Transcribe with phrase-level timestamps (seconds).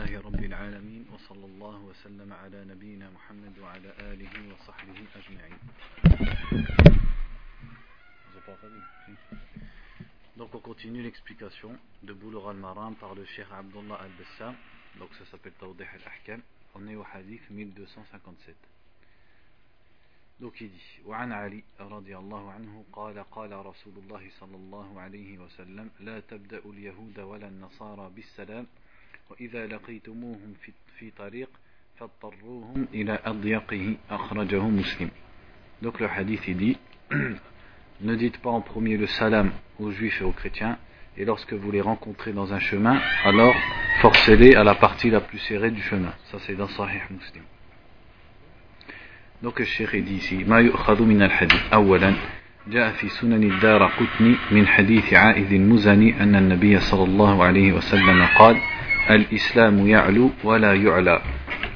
[0.00, 5.58] لله رب العالمين وصلى الله وسلم على نبينا محمد وعلى آله وصحبه أجمعين
[10.36, 14.54] Donc on continue l'explication de Boulour al-Maram par le Cheikh Abdullah al-Bassam.
[14.98, 16.40] Donc ça s'appelle Tawdih al-Ahkam.
[16.74, 18.56] On est au hadith 1257.
[20.40, 25.38] Donc il dit وعن علي رضي الله عنه قال قال رسول الله صلى الله عليه
[25.38, 28.66] وسلم لا تبدأ اليهود ولا النصارى بالسلام
[29.30, 31.48] وإذا لقيتموهم في, في طريق
[31.98, 35.10] فاضطروهم إلى أضيقه أخرجه مسلم
[35.82, 36.78] Donc le hadith il dit
[38.02, 40.78] Ne dites pas en premier le salam aux juifs et aux chrétiens
[41.16, 43.54] et lorsque vous les rencontrez dans un chemin alors
[44.00, 47.44] forcez-les à la partie la plus serrée du chemin ça c'est dans Sahih Muslim
[49.42, 52.14] Donc le cheikh dit ici ما يؤخذ من الحديث أولا
[52.68, 58.26] جاء في سنن الدار قطني من حديث عائذ المزني أن النبي صلى الله عليه وسلم
[58.38, 58.56] قال
[59.14, 61.20] الإسلام يعلو ولا يعلى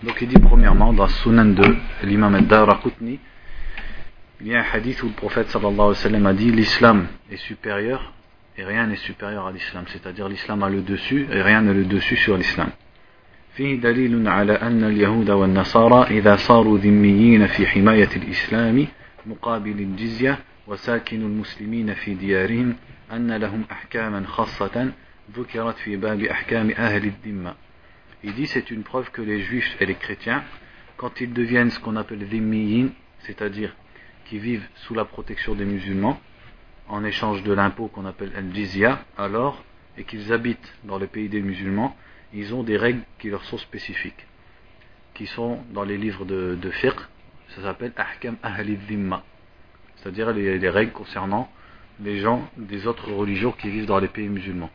[0.03, 3.19] Donc il dit premièrement dans Sunan de l'imam al-Dara Qutni
[4.41, 7.07] il y a un hadith où le prophète sallallahu alayhi wa sallam a dit l'islam
[7.31, 8.13] est supérieur
[8.59, 11.85] et rien n'est supérieur à l'islam c'est-à-dire l'islam a le dessus et rien n'a le
[11.85, 12.69] dessus sur l'islam
[13.55, 18.87] فيه دليل على أن اليهود والنصارى إذا صاروا ذميين في حماية الإسلام
[19.27, 22.75] مقابل الجزية وساكن المسلمين في ديارهم
[23.13, 24.91] أن لهم أحكاما خاصة
[28.23, 30.45] Il dit c'est une preuve que les juifs et les chrétiens,
[30.97, 32.89] quand ils deviennent ce qu'on appelle dhimmiyin,
[33.21, 33.75] c'est-à-dire
[34.27, 36.21] qui vivent sous la protection des musulmans,
[36.89, 39.65] en échange de l'impôt qu'on appelle al-jizya, alors,
[39.97, 41.97] et qu'ils habitent dans le pays des musulmans,
[42.35, 44.27] ils ont des règles qui leur sont spécifiques,
[45.15, 47.01] qui sont dans les livres de, de fiqh,
[47.49, 49.25] ça s'appelle ahkam ahli dhimma,
[49.97, 51.51] c'est-à-dire les règles concernant
[52.01, 54.71] les gens des autres religions qui vivent dans les pays musulmans.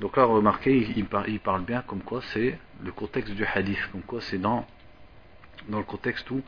[0.00, 4.02] Donc là, remarquez, il, il, parle bien comme quoi c'est le contexte du hadith, comme
[4.02, 4.66] quoi c'est dans,
[5.68, 6.42] dans le contexte où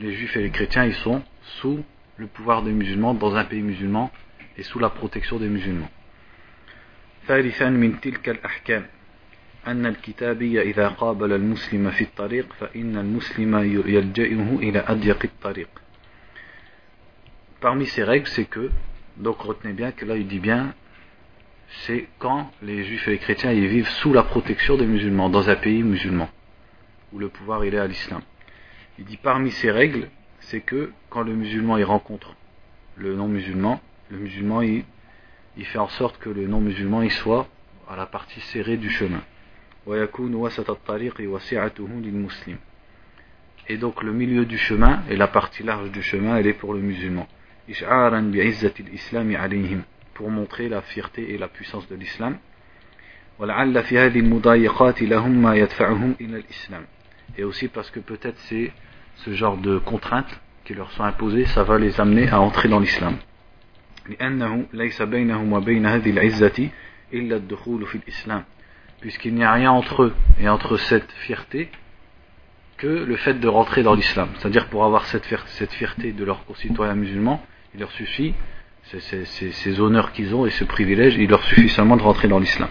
[0.00, 1.22] les juifs et les chrétiens ils sont
[1.60, 1.84] sous
[2.16, 4.10] le pouvoir des musulmans dans un pays musulman
[4.56, 5.90] et sous la protection des musulmans.
[7.26, 8.86] ثالثا من تلك الأحكام
[9.66, 15.68] أن الكتابي إذا قابل المسلم في الطريق فإن المسلم يلجئه إلى أضيق الطريق.
[17.60, 18.70] Parmi ces règles, c'est que,
[19.16, 20.74] donc retenez bien que là il dit bien,
[21.81, 25.49] c'est quand les juifs et les chrétiens ils vivent sous la protection des musulmans, dans
[25.49, 26.29] un pays musulman,
[27.11, 28.21] où le pouvoir est à l'islam.
[28.99, 32.35] Il dit parmi ces règles, c'est que quand le musulman il rencontre
[32.95, 34.83] le non-musulman, le musulman il,
[35.65, 37.47] fait en sorte que le non-musulman il soit
[37.89, 39.21] à la partie serrée du chemin.
[43.67, 46.73] Et donc le milieu du chemin et la partie large du chemin elle est pour
[46.73, 47.27] le musulman.
[50.13, 52.37] Pour montrer la fierté et la puissance de l'islam.
[57.37, 58.71] Et aussi parce que peut-être c'est
[59.15, 62.79] ce genre de contraintes qui leur sont imposées, ça va les amener à entrer dans
[62.79, 63.17] l'islam.
[69.01, 71.69] Puisqu'il n'y a rien entre eux et entre cette fierté
[72.77, 74.29] que le fait de rentrer dans l'islam.
[74.37, 75.25] C'est-à-dire pour avoir cette
[75.73, 77.41] fierté de leurs concitoyens musulmans,
[77.73, 78.33] il leur suffit,
[78.99, 82.69] ces honneurs qu'ils ont et ce privilège, il leur suffit seulement de rentrer dans l'islam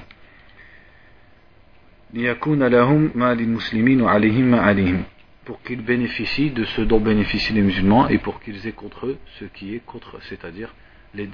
[5.44, 9.18] pour qu'ils bénéficient de ce dont bénéficient les musulmans et pour qu'ils aient contre eux
[9.38, 10.74] ce qui est contre eux, c'est-à-dire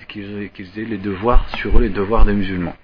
[0.09, 2.77] qu'ils aient les devoirs sur eux, les devoirs des musulmans.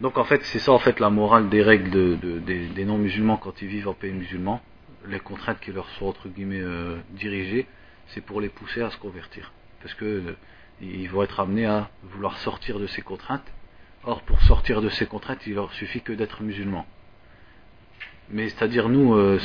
[0.00, 2.84] Donc en fait, c'est ça en fait la morale des règles de, de, des, des
[2.84, 4.60] non-musulmans quand ils vivent en pays musulman.
[5.08, 7.66] Les contraintes qui leur sont entre guillemets euh, dirigées,
[8.08, 10.34] c'est pour les pousser à se convertir, parce que
[10.82, 13.52] euh, vont être amenés à vouloir sortir de ces contraintes.
[14.04, 16.86] Or, pour sortir de ces contraintes, il leur suffit que d'être musulman.
[18.30, 19.40] Mais c'est-à-dire nous, euh,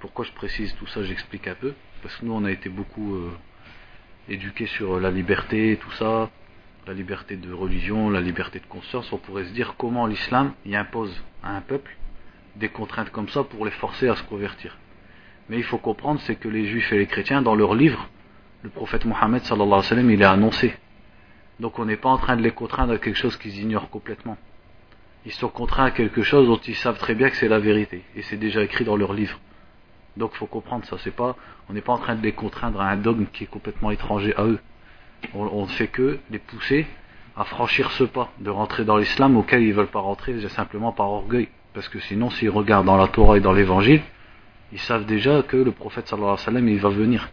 [0.00, 3.16] pourquoi je précise tout ça, j'explique un peu, parce que nous on a été beaucoup
[3.16, 3.30] euh,
[4.28, 6.30] éduqués sur la liberté, tout ça,
[6.86, 10.76] la liberté de religion, la liberté de conscience, on pourrait se dire comment l'islam y
[10.76, 11.96] impose à un peuple
[12.56, 14.76] des contraintes comme ça pour les forcer à se convertir.
[15.48, 18.08] Mais il faut comprendre, c'est que les juifs et les chrétiens, dans leurs livres,
[18.64, 20.74] le prophète Mohammed sallallahu alayhi wa sallam, il est annoncé.
[21.60, 24.36] Donc on n'est pas en train de les contraindre à quelque chose qu'ils ignorent complètement
[25.26, 28.02] ils sont contraints à quelque chose dont ils savent très bien que c'est la vérité.
[28.14, 29.38] Et c'est déjà écrit dans leur livre.
[30.16, 30.96] Donc il faut comprendre ça.
[30.98, 31.36] C'est pas,
[31.68, 34.34] on n'est pas en train de les contraindre à un dogme qui est complètement étranger
[34.36, 34.58] à eux.
[35.32, 36.86] On ne fait que les pousser
[37.36, 40.92] à franchir ce pas, de rentrer dans l'islam auquel ils ne veulent pas rentrer simplement
[40.92, 41.48] par orgueil.
[41.72, 44.02] Parce que sinon, s'ils regardent dans la Torah et dans l'évangile,
[44.72, 47.28] ils savent déjà que le prophète sallallahu alayhi wa sallam, va venir.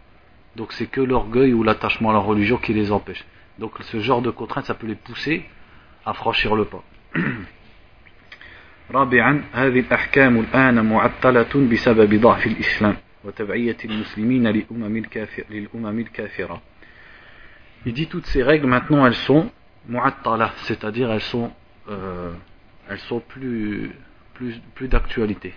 [0.56, 3.24] Donc c'est que l'orgueil ou l'attachement à la religion qui les empêche.
[3.58, 5.44] Donc ce genre de contrainte, ça peut les pousser
[6.04, 6.82] à franchir le pas.
[8.90, 16.62] رابعا هذه الأحكام الآن معطلة بسبب ضعف الإسلام وتبعية المسلمين للأمم الكافر للأمم الكافرة
[17.84, 19.50] Il dit toutes ces règles maintenant elles sont
[19.88, 21.52] mu'attala, c'est-à-dire elles sont
[21.88, 22.32] euh,
[22.88, 23.90] elles sont plus
[24.34, 25.54] plus plus d'actualité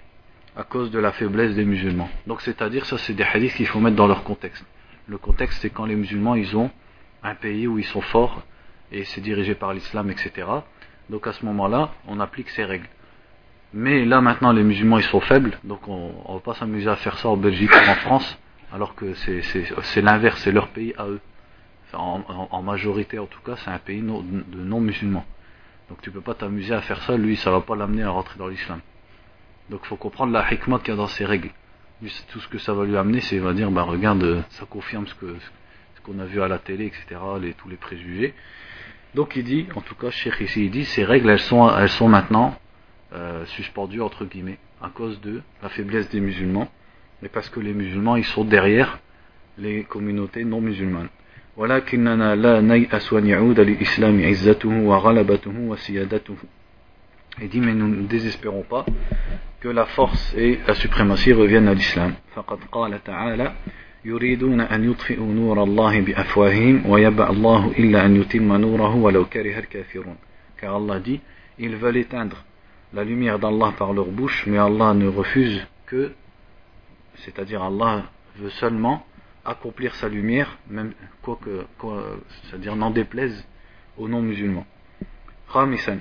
[0.56, 2.10] à cause de la faiblesse des musulmans.
[2.28, 4.66] Donc c'est-à-dire ça c'est des hadiths qu'il faut mettre dans leur contexte.
[5.07, 6.71] Le contexte c'est quand les musulmans ils ont
[7.23, 8.43] un pays où ils sont forts
[8.91, 10.47] et c'est dirigé par l'islam etc.
[11.11, 12.89] Donc à ce moment-là on applique ces règles.
[13.73, 16.97] Mais là maintenant les musulmans ils sont faibles, donc on ne va pas s'amuser à
[16.97, 18.39] faire ça en Belgique ou en France,
[18.73, 21.21] alors que c'est l'inverse, c'est leur pays à eux.
[21.93, 25.25] en, majorité en tout cas, c'est un pays de non-musulmans.
[25.89, 28.39] Donc tu peux pas t'amuser à faire ça, lui ça va pas l'amener à rentrer
[28.39, 28.81] dans l'islam.
[29.71, 31.51] Donc faut comprendre la hikmah qu'il y a dans ces règles
[32.32, 35.06] tout ce que ça va lui amener, c'est il va dire, bah regarde, ça confirme
[35.08, 35.36] ce que
[35.96, 38.34] ce qu'on a vu à la télé, etc., les, tous les préjugés.
[39.16, 41.90] Donc il dit, en tout cas, Cheikh ici, il dit, ces règles, elles sont, elles
[41.90, 42.58] sont maintenant
[43.14, 46.70] euh, suspendu entre guillemets à cause de la faiblesse des musulmans
[47.24, 49.00] et parce que les musulmans ils sont derrière
[49.58, 51.10] les communautés non musulmanes
[51.58, 56.36] ولكننا لا نيأس أن يعود للإسلام عزته وغلبته وسيادته
[57.42, 58.86] Il dit mais nous ne désespérons pas
[59.60, 62.14] que la force et la suprématie reviennent à l'islam.
[62.36, 63.54] فقد قال تعالى
[64.06, 70.16] يريدون أن يطفئوا نور الله بأفواههم ويبأ الله إلا أن يتم نوره ولو كره الكافرون.
[70.58, 71.22] Car Allah dit,
[71.58, 72.44] ils veulent éteindre
[72.94, 76.14] la lumière d'Allah par leur bouche, mais Allah ne refuse que,
[77.16, 78.06] c'est-à-dire Allah
[78.38, 79.06] veut seulement
[79.46, 81.66] accomplir sa lumière, même quoi que,
[82.44, 83.46] c'est-à-dire n'en déplaise
[83.98, 84.08] aux
[85.55, 86.01] non-musulmans.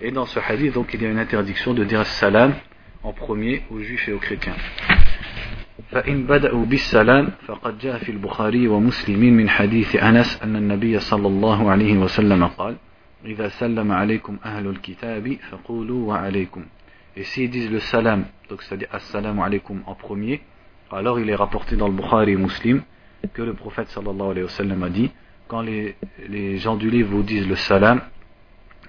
[0.00, 2.54] Et dans ce hadith, donc, il y a une interdiction de dire salam
[3.02, 4.56] en premier aux juifs et aux chrétiens.
[5.90, 11.70] فإن بدأوا بالسلام فقد جاء في البخاري ومسلم من حديث أنس أن النبي صلى الله
[11.70, 12.76] عليه وسلم قال
[13.24, 16.64] إذا سلم عليكم أهل الكتاب فقولوا وعليكم
[17.16, 20.42] Et s'ils disent le salam, donc c'est-à-dire assalamu alaikum en premier,
[20.92, 22.82] alors il est rapporté dans le Bukhari et Muslim
[23.32, 25.10] que le prophète sallallahu alayhi wa sallam a dit
[25.48, 25.96] quand les,
[26.28, 28.00] les gens du livre vous disent le salam,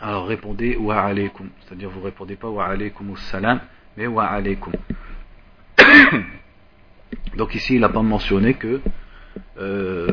[0.01, 3.59] alors répondez wa alaykum, c'est-à-dire vous répondez pas wa alaykum salam,
[3.95, 4.73] mais wa alaykum.
[7.35, 8.81] Donc ici, il n'a pas mentionné que,
[9.59, 10.11] euh,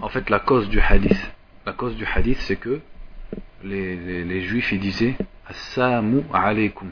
[0.00, 1.32] en fait, la cause du hadith,
[1.64, 2.80] la cause du hadith, c'est que
[3.64, 5.16] les, les, juifs, ils disaient
[5.46, 6.90] Assalamu alaykum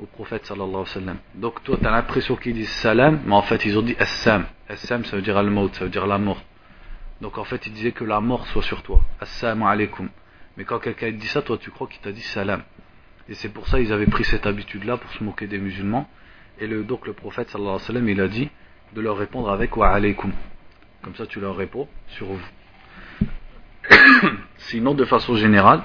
[0.00, 1.18] au prophète sallallahu alayhi wa sallam.
[1.34, 4.44] Donc toi, tu as l'impression qu'ils disent salam, mais en fait, ils ont dit assam.
[4.68, 6.42] Assam, ça veut dire al-maut, ça veut dire la mort.
[7.20, 9.00] Donc en fait, ils disaient que la mort soit sur toi.
[9.20, 10.08] Assalamu alaykum.
[10.56, 12.62] Mais quand quelqu'un dit ça, toi, tu crois qu'il t'a dit salam.
[13.28, 16.08] Et c'est pour ça qu'ils avaient pris cette habitude-là pour se moquer des musulmans.
[16.58, 18.50] Et donc le prophète sallallahu alayhi wa sallam, il a dit
[18.94, 20.32] de leur répondre avec wa alaykum.
[21.02, 22.40] Comme ça tu leur réponds sur vous.
[24.58, 25.82] Sinon, de façon générale,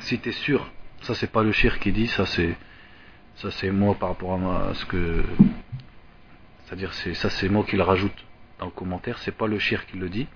[0.00, 0.70] si tu es sûr,
[1.02, 2.56] ça c'est pas le shir qui dit, ça c'est
[3.36, 5.24] ça c'est moi par rapport à, moi, ce que
[6.64, 8.24] c'est-à-dire c'est ça c'est moi qui le rajoute
[8.58, 10.26] dans le commentaire, c'est pas le shir qui le dit.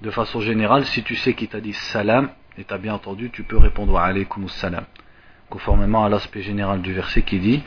[0.00, 3.42] De façon générale, si tu sais qui t'a dit salam et t'as bien entendu, tu
[3.42, 4.84] peux répondre wa alaykum salam.
[5.50, 7.62] Conformément à l'aspect général du verset qui dit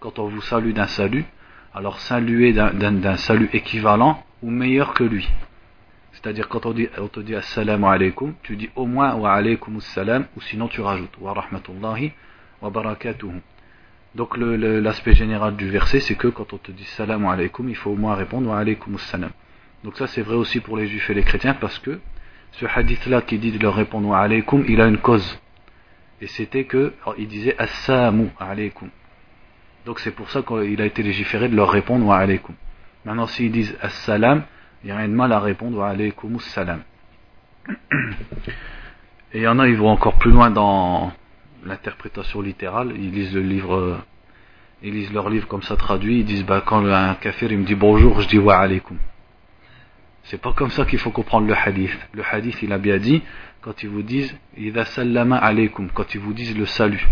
[0.00, 1.24] quand on vous salue d'un salut,
[1.74, 5.28] alors saluez d'un salut équivalent ou meilleur que lui.
[6.20, 9.76] C'est-à-dire quand on, dit, on te dit assalamu alaikum, tu dis au moins wa alaykum
[9.76, 12.12] assalam ou sinon tu rajoutes wa rahmatullahi
[12.60, 13.40] wa barakatuhu.
[14.16, 17.90] Donc l'aspect général du verset c'est que quand on te dit salam alaikum, il faut
[17.90, 19.30] au moins répondre wa alaykum assalam.
[19.84, 22.00] Donc ça c'est vrai aussi pour les juifs et les chrétiens parce que
[22.52, 25.38] ce hadith-là qui dit de leur répondre alaykum, il a une cause.
[26.20, 28.88] Et c'était que, il disait assalamu alaykum.
[29.86, 32.56] Donc c'est pour ça qu'il a été légiféré de leur répondre wa alaykum.
[33.04, 34.42] Maintenant, s'ils disent assalam,
[34.82, 36.82] il n'y a rien de mal à répondre wa alaykum salam.
[39.32, 41.12] Et il y en a, ils vont encore plus loin dans
[41.64, 42.92] l'interprétation littérale.
[42.96, 44.00] Ils lisent le livre,
[44.82, 46.20] ils lisent leur livre comme ça traduit.
[46.20, 48.96] Ils disent, bah, quand un kafir il me dit bonjour, je dis wa alaykum.
[50.24, 51.96] C'est pas comme ça qu'il faut comprendre le hadith.
[52.12, 53.22] Le hadith, il a bien dit,
[53.60, 57.06] quand ils vous disent, Ida sallama alaykum, quand ils vous disent le salut.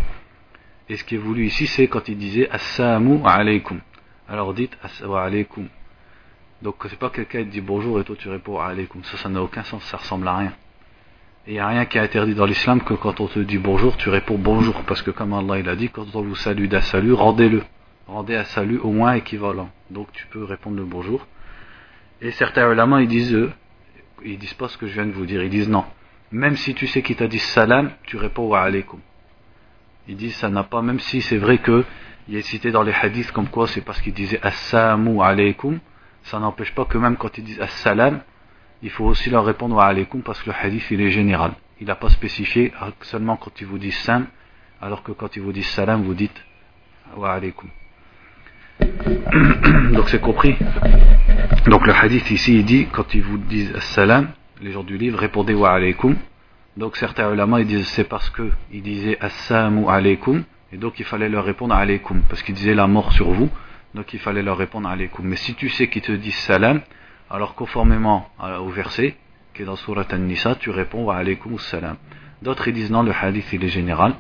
[0.89, 3.81] Et ce qui est voulu ici, c'est quand ils disaient Assalamu alaykum.
[4.29, 5.67] Alors dites Assalamu alaykum.
[6.63, 9.05] Donc c'est pas quelqu'un qui dit bonjour et toi tu réponds alaykum.
[9.05, 10.53] Ça, ça n'a aucun sens, ça ressemble à rien.
[11.47, 13.97] Il n'y a rien qui est interdit dans l'islam que quand on te dit bonjour,
[13.97, 14.83] tu réponds bonjour.
[14.83, 17.63] Parce que comme Allah il a dit, quand on vous salue d'un salut, rendez-le.
[18.09, 19.71] Rendez un salut au moins équivalent.
[19.91, 21.27] Donc tu peux répondre le bonjour.
[22.21, 23.53] Et certains ulama, ils disent, eux,
[24.25, 25.85] ils disent pas ce que je viens de vous dire, ils disent non.
[26.33, 28.99] Même si tu sais qu'il t'a dit salam, tu réponds wa alaykum.
[30.09, 31.85] Ils disent ça n'a pas, même si c'est vrai que
[32.29, 35.79] il est cité dans les hadiths comme quoi c'est parce qu'il disait Assalamu alaykum.
[36.27, 38.21] Ça n'empêche pas que même quand ils disent Assalam,
[38.83, 41.53] il faut aussi leur répondre wa alaykum parce que le hadith il est général.
[41.81, 44.27] Il n'a pas spécifié seulement quand ils vous disent Sam,
[44.83, 46.45] alors que quand ils vous disent Salam, vous dites
[47.17, 47.69] wa alaykum.
[49.93, 50.57] Donc c'est compris.
[51.67, 54.31] Donc le hadith ici il dit quand ils vous disent Assalam,
[54.61, 56.17] les gens du livre répondez wa alaykum.
[56.77, 60.43] Donc certains ulama ils disent c'est parce que ils disaient Assalamu alaykum
[60.73, 63.49] et donc il fallait leur répondre alaykum parce qu'ils disaient la mort sur vous.
[63.97, 65.27] Donc il fallait leur répondre alaykum.
[65.27, 66.83] Mais si tu sais qu'ils te disent salam,
[67.31, 68.29] alors conformément
[68.61, 69.17] au verset
[69.55, 71.97] qui est dans Surat An-Nisa, tu réponds wa alaykum salam.
[72.43, 74.13] D'autres ils disent non, le hadith il est général.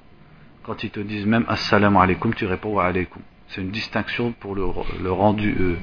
[0.63, 3.21] Quand ils te disent même assalamu alaykum, tu réponds wa alaykum.
[3.49, 4.65] C'est une distinction pour le,
[5.11, 5.77] rendu, euh,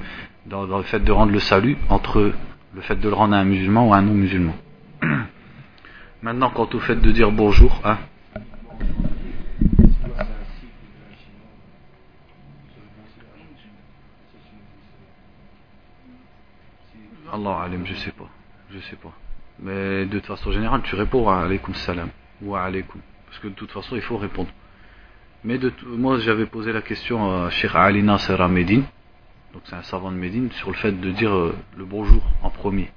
[0.44, 2.32] dans, le fait de rendre le salut entre
[2.74, 4.56] le fait de le rendre à un musulman ou à un non-musulman.
[6.22, 7.98] Maintenant, quant au fait de dire bonjour, hein,
[17.34, 18.28] Allah alim, je sais pas.
[18.70, 19.12] Je sais pas.
[19.58, 22.08] Mais de toute façon générale, tu réponds à alaykoum salam
[22.42, 23.00] ou à alaykoum.
[23.26, 24.50] Parce que de toute façon, il faut répondre.
[25.42, 28.48] Mais de moi, j'avais posé la question à Cheikh Ali Nasser à
[29.54, 32.50] donc c'est un savant de Médine, sur le fait de dire euh, le bonjour en
[32.50, 32.90] premier.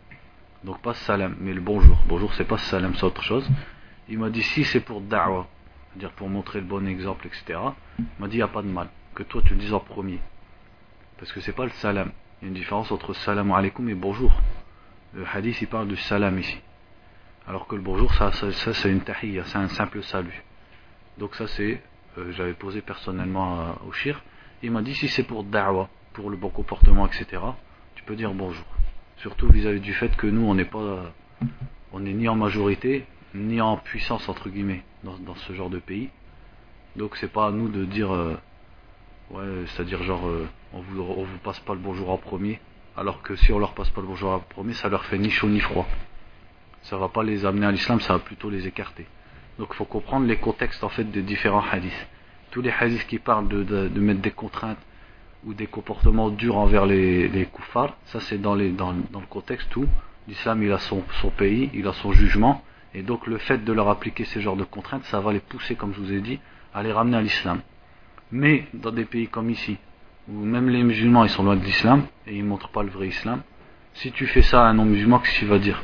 [0.63, 1.95] Donc pas salam, mais le bonjour.
[2.07, 3.47] Bonjour, c'est pas salam, c'est autre chose.
[4.09, 5.45] Il m'a dit si c'est pour da'wa,
[5.91, 7.59] c'est-à-dire pour montrer le bon exemple, etc.
[7.99, 9.79] Il m'a dit il n'y a pas de mal, que toi tu le dises en
[9.79, 10.19] premier.
[11.19, 12.09] Parce que c'est pas le salam.
[12.39, 14.31] Il y a une différence entre salam alaikum et bonjour.
[15.13, 16.59] Le hadith il parle du salam ici.
[17.47, 20.43] Alors que le bonjour, ça, ça, c'est une tahiyya, c'est un simple salut.
[21.17, 21.81] Donc ça c'est,
[22.19, 24.21] euh, j'avais posé personnellement au shir.
[24.61, 27.41] Il m'a dit si c'est pour da'wa, pour le bon comportement, etc.
[27.95, 28.67] Tu peux dire bonjour.
[29.17, 31.11] Surtout vis-à-vis du fait que nous on n'est pas,
[31.91, 36.09] on n'est ni en majorité ni en puissance entre guillemets dans, ce genre de pays.
[36.95, 38.37] Donc c'est pas à nous de dire, euh,
[39.31, 42.59] ouais, c'est-à-dire genre euh, on vous, vous passe pas le bonjour en premier,
[42.95, 45.29] alors que si on leur passe pas le bonjour en premier, ça leur fait ni
[45.29, 45.87] chaud ni froid.
[46.83, 49.05] Ça va pas les amener à l'islam, ça va plutôt les écarter.
[49.59, 52.07] Donc il faut comprendre les contextes en fait des différents hadiths.
[52.51, 54.77] Tous les hadiths qui parlent de, mettre des contraintes
[55.45, 59.75] ou des comportements durs envers les, les koufars, ça c'est dans, dans, dans, le contexte
[59.75, 59.85] où
[60.27, 63.73] l'islam il a son, son pays, il a son jugement, et donc le fait de
[63.73, 66.39] leur appliquer ces genres de contraintes, ça va les pousser, comme je vous ai dit,
[66.73, 67.61] à les ramener à l'islam.
[68.30, 69.76] Mais dans des pays comme ici,
[70.28, 72.90] où même les musulmans ils sont loin de l'islam et ils ne montrent pas le
[72.90, 73.42] vrai islam,
[73.94, 75.82] si tu fais ça à un non-musulman, qu'est-ce qu'il va dire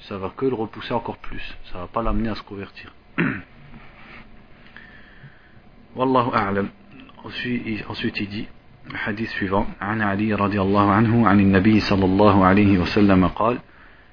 [0.00, 2.92] Ça va que le repousser encore plus, ça va pas l'amener à se convertir.
[5.96, 6.68] Wallahu a'lam.
[7.24, 8.48] Ensuite, il dit,
[8.88, 13.58] le hadith suivant, عن علي رضي الله عنه عن النبي صلى الله عليه وسلم قال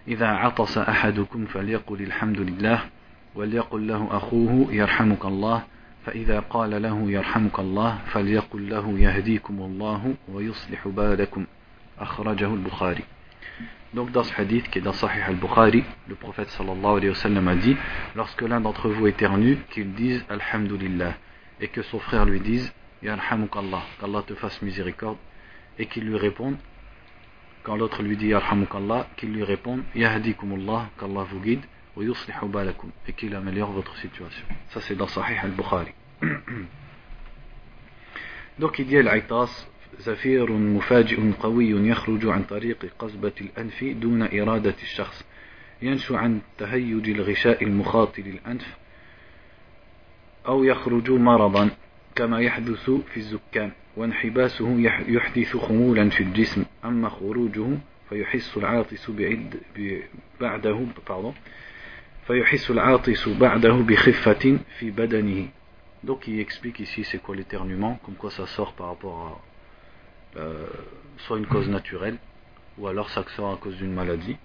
[0.07, 2.79] إذا عطس أحدكم فليقل الحمد لله
[3.35, 5.63] وليقل له أخوه يرحمك الله
[6.04, 11.46] فإذا قال له يرحمك الله فليقل له يهديكم الله ويصلح بالكم
[11.98, 13.04] أخرجه البخاري
[13.94, 17.46] Donc dans ce hadith qui est dans Sahih al-Bukhari, le prophète sallallahu alayhi wa sallam
[17.46, 17.76] a dit
[18.16, 21.14] lorsque l'un d'entre vous éternue, qu'il dise Alhamdulillah
[21.60, 25.18] et que son frère lui dise Yarhamukallah, qu'Allah te fasse miséricorde
[25.78, 26.56] et qu'il lui réponde
[27.64, 31.64] quand l'autre lui dit Yarhamukallah, qu'il lui réponde Yahdikumullah, qu'Allah vous guide
[32.00, 34.46] et qu'il améliore votre situation.
[34.70, 35.92] Ça c'est dans Sahih al-Bukhari.
[38.58, 38.80] Donc
[39.98, 45.24] زفير مفاجئ قوي يخرج عن طريق قصبة الأنف دون إرادة الشخص.
[45.82, 48.76] ينشو عن تهيج الغشاء المخاط للأنف
[50.46, 51.70] أو يخرج مرضا
[52.14, 53.72] كما يحدث في الزكام.
[53.96, 56.64] وانحباسه يحدث خمولا في الجسم.
[56.84, 59.60] أما خروجه فيحس العاطس بعد
[60.40, 60.86] بعده
[66.04, 69.40] donc il explique ici c'est quoi l'éternuement, comme quoi ça sort par rapport
[70.36, 70.66] à euh,
[71.18, 72.18] soit une cause naturelle,
[72.78, 74.36] ou alors ça sort à cause d'une maladie.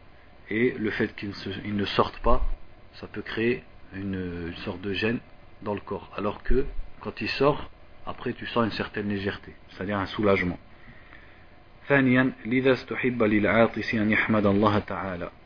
[0.49, 2.45] Et le fait qu'il ne sorte pas,
[2.93, 3.63] ça peut créer
[3.93, 5.19] une, sorte de gêne
[5.63, 6.11] dans le corps.
[6.15, 6.65] Alors que
[7.01, 7.69] quand il sort,
[8.05, 10.59] après tu sens une certaine légèreté, c'est-à-dire un soulagement.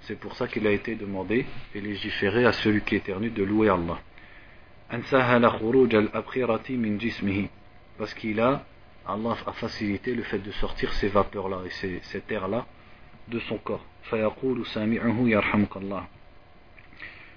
[0.02, 1.46] C'est pour ça qu'il a été demandé
[1.76, 4.00] et légiféré à celui qui éternue de louer Allah.
[7.98, 8.66] Parce qu'il a,
[9.08, 12.66] Allah a facilité le fait de sortir ces vapeurs-là et ces, cet air-là
[13.28, 13.86] de son corps.
[14.02, 16.04] فيقول سامعه يرحمك الله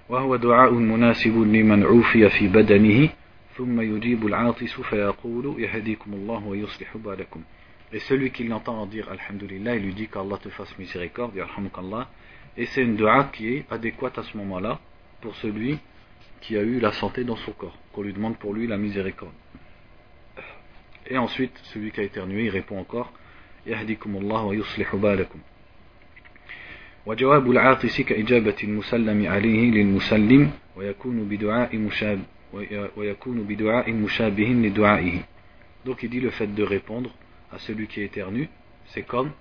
[0.09, 3.09] وهو دعاء مناسب لمن عوفي في بدنه
[3.57, 7.41] ثم يجيب العاطس فيقول يهديكم الله ويصلح بالكم
[7.92, 11.32] et celui qui l'entend dire Alhamdulillah, il lui dit qu'Allah te fasse miséricorde,
[12.56, 14.78] et c'est une dua qui est adéquate à ce moment-là
[15.20, 15.78] pour celui
[16.40, 19.32] qui a eu la santé dans son corps, qu'on lui demande pour lui la miséricorde.
[21.06, 23.12] Et ensuite, celui qui a éternué, il répond encore
[23.66, 25.38] يهديكم الله ويصلح بالكم
[27.06, 32.20] وجواب العاطس كإجابة المسلم عليه للمسلم ويكون بدعاء مشاب
[32.96, 35.18] ويكون بدعاء مشابه لدعائه
[35.86, 37.10] Donc il dit le fait de répondre
[37.51, 38.49] à celui qui éternue,
[38.87, 39.31] c'est comme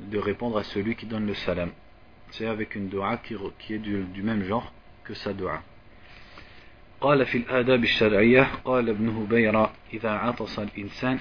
[0.00, 1.70] de répondre à celui qui donne le salam.
[2.30, 4.72] C'est avec une dua qui, qui est du, du même genre
[5.04, 5.62] que sa dua.
[7.02, 11.18] قال في الآداب الشرعية قال ابن هبيرة إذا عطس الإنسان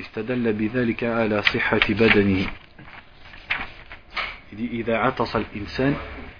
[0.00, 2.46] استدل بذلك على صحة بدنه
[4.52, 5.96] إذا عطس الإنسان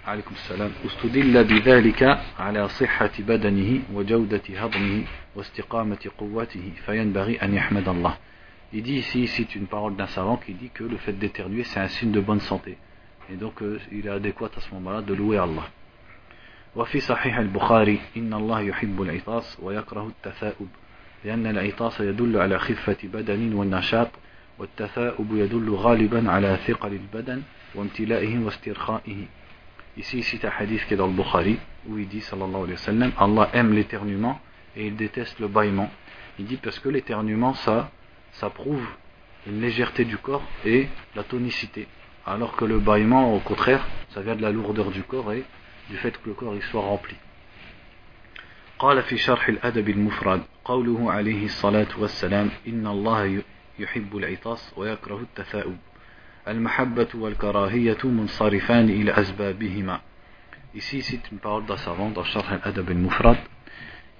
[0.07, 5.03] عليكم السلام استدل بذلك على صحة بدنه وجودة هضمه
[5.35, 8.17] واستقامة قوته فينبغي أن يحمد الله
[8.72, 11.80] Il dit ici, c'est une parole d'un savant qui dit que le fait d'éternuer, c'est
[11.80, 12.76] un signe de bonne santé.
[13.30, 15.68] Et donc, euh, il est adéquat à ce moment-là de louer Allah.
[16.76, 20.68] وفي صحيح البخاري إن الله يحب العطاس ويكره التثاؤب
[21.24, 24.08] لأن العطاس يدل على خفة بدن والنشاط
[24.58, 27.42] والتثاؤب يدل غالبا على ثقل البدن
[27.74, 29.26] وامتلائه واسترخائه
[29.96, 32.72] Ici, il cite un hadith qui est dans le Bukhari, où il dit, sallallahu alayhi
[32.72, 34.40] wa sallam, Allah aime l'éternuement
[34.76, 35.90] et il déteste le bâillement.
[36.38, 37.90] Il dit parce que l'éternuement, ça,
[38.32, 38.86] ça prouve
[39.46, 41.88] une légèreté du corps et la tonicité.
[42.26, 45.44] Alors que le bâillement, au contraire, ça vient de la lourdeur du corps et
[45.88, 47.16] du fait que le corps il soit rempli.
[48.78, 53.42] قال في شرح الأدب المفرد قوله عليه الصلاة والسلام إن الله
[53.78, 55.76] يحب العطاس ويكره التثاؤب
[56.48, 60.00] المحبة والكراهية منصرفان إلى أسبابهما
[60.74, 63.38] Ici, c'est une parole d'un savant dans Sharh al-Adab al-Mufrad.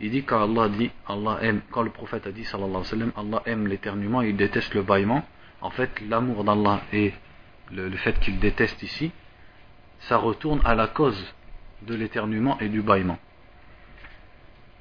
[0.02, 2.84] Il dit quand Allah dit, Allah aime, quand le prophète a dit, sallallahu alayhi wa
[2.84, 5.25] sallam, Allah aime l'éternuement et il déteste le bâillement.
[5.60, 7.12] En fait, l'amour d'Allah et
[7.72, 9.10] le, le fait qu'il déteste ici,
[10.00, 11.34] ça retourne à la cause
[11.82, 13.18] de l'éternuement et du bâillement.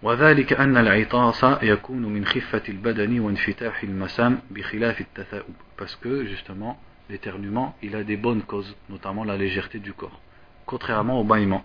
[0.04, 6.80] وذلك أن العطاس يكون من خفة البدن وانفتاح المسام بخلاف التثاؤب parce que justement
[7.10, 10.22] l'éternuement il a des bonnes causes notamment la légèreté du corps
[10.68, 11.64] contrairement au bâillement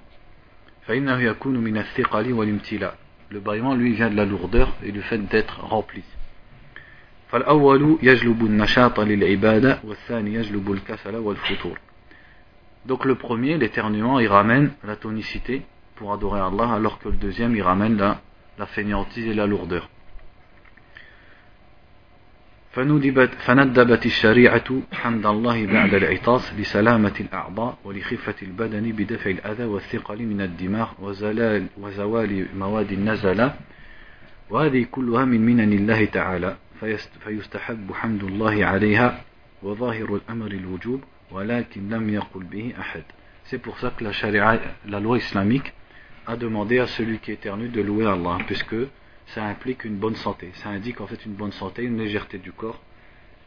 [0.87, 2.97] فإنه يكون من الثقل والامتلاء
[3.30, 6.04] Le bâillement, lui, vient de la lourdeur et du fait d'être rempli.
[12.86, 15.64] Donc le premier, l'éternuement, il ramène la tonicité
[15.96, 18.22] pour adorer Allah, alors que le deuxième, il ramène la,
[18.58, 19.90] la fainéantise et la lourdeur.
[22.72, 30.90] فندبت الشريعة حمد الله بعد العطاس لسلامة الأعضاء ولخفة البدن بدفع الأذى والثقل من الدماغ
[31.00, 33.56] وزلال وزوال مواد النزلة.
[34.50, 36.58] وهذه كلها من منن الله تعالى
[37.24, 39.22] فيستحب حمد الله عليها
[39.64, 41.02] وظاهر الأمر الوجوب
[43.44, 45.74] C'est pour ça que la charia, la loi islamique,
[46.26, 48.76] a demandé à celui qui éternue de louer Allah, puisque
[49.28, 50.52] ça implique une bonne santé.
[50.56, 52.82] Ça indique en fait une bonne santé, une légèreté du corps,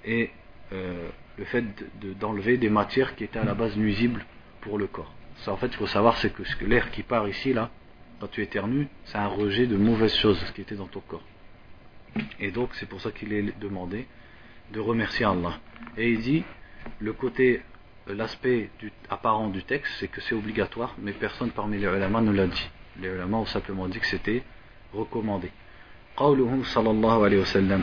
[0.05, 0.31] et
[0.73, 1.65] euh, le fait
[2.19, 4.25] d'enlever des matières qui étaient à la base nuisibles
[4.61, 5.13] pour le corps.
[5.37, 7.71] Ça, en fait, il faut savoir, c'est que, l'air qui part ici, là,
[8.21, 11.25] quand tu éternues, c'est un rejet de mauvaises choses qui étaient dans ton corps.
[12.39, 14.07] Et donc, c'est pour ça qu'il est demandé
[14.73, 15.59] de remercier Allah.
[15.97, 16.45] Et il dit,
[16.99, 17.63] le côté
[18.07, 18.71] l'aspect
[19.09, 22.71] apparent du texte, c'est que c'est obligatoire, mais personne parmi les ulama ne l'a dit.
[23.01, 24.43] Les ulama ont simplement dit que c'était
[24.93, 25.51] recommandé.
[26.17, 27.83] قوله صلى الله عليه وسلم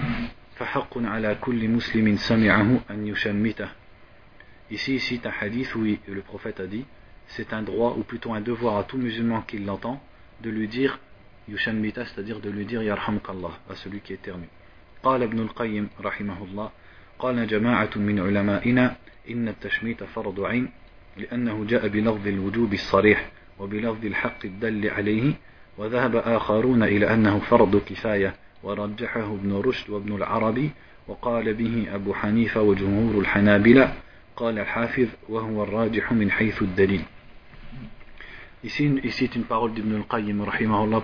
[0.56, 3.70] فحق على كل مسلم سمعه أن يشمته
[4.70, 6.84] Ici, il cite un hadith où le prophète a dit
[7.28, 10.02] c'est un droit, ou plutôt un devoir à tout musulman qui l'entend,
[10.42, 11.00] de lui dire
[11.48, 14.50] yushammita, c'est-à-dire de lui dire yarhamukallah, à celui qui est éternue.
[15.04, 16.72] قال ابن القيم رحمه الله
[17.20, 18.96] قال جماعة من علمائنا
[19.30, 20.70] إن التشميت فرض عين
[21.18, 25.34] لأنه جاء بلفظ الوجوب الصريح وبلفظ الحق الدل عليه
[25.78, 30.72] وذهب آخرون إلى أنه فرض كفاية ورجحه ابن رشد وابن العربي
[31.08, 33.94] وقال به أبو حنيفة وجمهور الحنابلة
[34.36, 37.04] قال الحافظ وهو الراجح من حيث الدليل
[38.64, 40.44] Ici, ici une parole d'Ibn al-Qayyim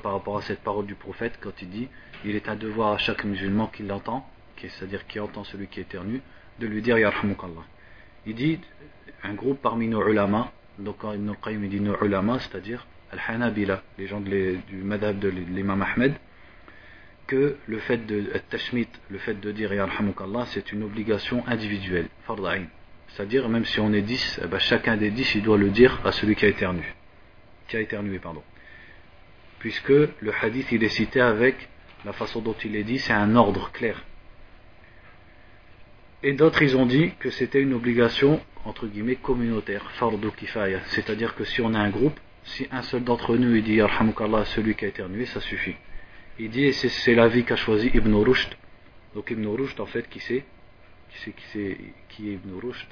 [0.01, 1.88] par rapport à cette parole du prophète quand il dit
[2.25, 6.21] il est un devoir à chaque musulman qui l'entend, c'est-à-dire qui entend celui qui éternue,
[6.59, 7.63] de lui dire Yarhamukallah.
[8.25, 8.59] il dit
[9.23, 14.21] un groupe parmi nos ulama, donc Ibn al-Qayyim dit nos ulama, c'est-à-dire Al-Hanabila, les gens
[14.21, 16.13] du madhab de l'imam Ahmed,
[17.28, 22.65] que le fait de tashmit, le fait de dire Yarhamukallah, c'est une obligation individuelle, farda'in.
[23.10, 26.02] C'est-à-dire, même si on est dix, eh ben, chacun des dix, il doit le dire
[26.04, 26.86] à celui qui a éternué.
[27.67, 28.43] Qui a éternué, pardon.
[29.60, 31.69] Puisque le hadith, il est cité avec
[32.06, 34.04] la façon dont il est dit, c'est un ordre clair.
[36.23, 40.80] Et d'autres, ils ont dit que c'était une obligation, entre guillemets, communautaire, fardu kifaya.
[40.88, 44.45] C'est-à-dire que si on a un groupe, si un seul d'entre nous, il dit Yarhamukallah
[44.45, 45.75] celui qui a éternué, ça suffit.
[46.39, 48.56] Il dit, et c'est l'avis qu'a choisi Ibn Rushd
[49.15, 50.43] Donc Ibn Rushd, en fait, qui c'est?
[51.12, 51.77] Qui, c'est, qui, c'est,
[52.10, 52.88] qui est Ibn Rushd?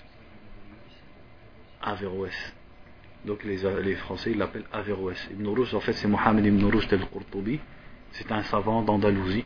[1.82, 2.56] Averroès.
[3.26, 5.28] Donc les, les Français l'appellent Averroès.
[5.32, 7.60] Ibn Rushd, en fait, c'est Mohamed Ibn Rushd al-Qurtubi.
[8.12, 9.46] C'est un savant d'Andalousie.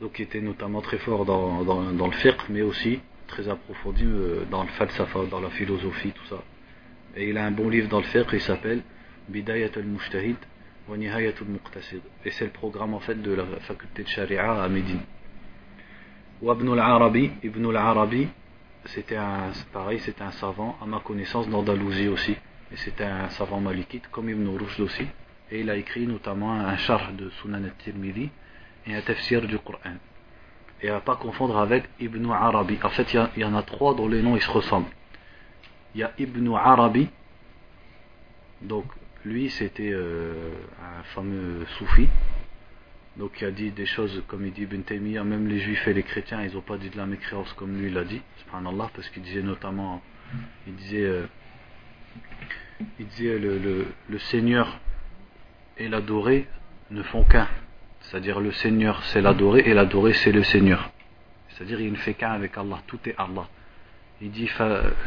[0.00, 4.04] Donc qui était notamment très fort dans, dans, dans le fiqh, mais aussi très approfondi
[4.04, 6.42] euh, dans le falsafa, dans la philosophie, tout ça.
[7.16, 8.82] Et il a un bon livre dans le fiqh, il s'appelle
[9.28, 10.36] Bidayat al-Mujtahid
[10.88, 12.02] wa Nihayat al-Muqtasid.
[12.24, 15.00] Et c'est le programme en fait de la faculté de Sharia à Médine.
[16.42, 18.28] Ou Ibn al-Arabi, Ibn al-Arabi,
[18.84, 22.36] c'était un, pareil, c'était un savant, à ma connaissance, d'Andalousie aussi.
[22.72, 25.06] Et c'était un savant malikite, comme Ibn Rushd aussi.
[25.50, 28.28] Et il a écrit notamment un char de Sunan al-Tirmidhi
[28.86, 29.96] et un tafsir du Coran.
[30.82, 32.78] Et à pas confondre avec Ibn Arabi.
[32.82, 34.90] En fait, il y, en a trois dont les noms ils se ressemblent.
[35.96, 37.08] Il y a Ibn Arabi,
[38.60, 38.84] donc
[39.24, 42.06] lui c'était euh, un fameux soufi,
[43.16, 45.94] donc il a dit des choses comme il dit Ibn Taymiyyah, même les juifs et
[45.94, 49.08] les chrétiens, ils n'ont pas dit de la mécréance comme lui l'a dit, subhanallah, parce
[49.08, 50.02] qu'il disait notamment,
[50.66, 51.26] il disait, euh,
[53.00, 54.78] il disait le, le, Seigneur
[55.78, 56.46] et l'adoré
[56.90, 57.48] ne font qu'un.
[58.00, 60.90] C'est-à-dire le Seigneur c'est l'adoré et l'adoré c'est le Seigneur.
[61.48, 63.48] C'est-à-dire il ne fait qu'un avec Allah, tout est Allah.
[64.20, 64.50] Il dit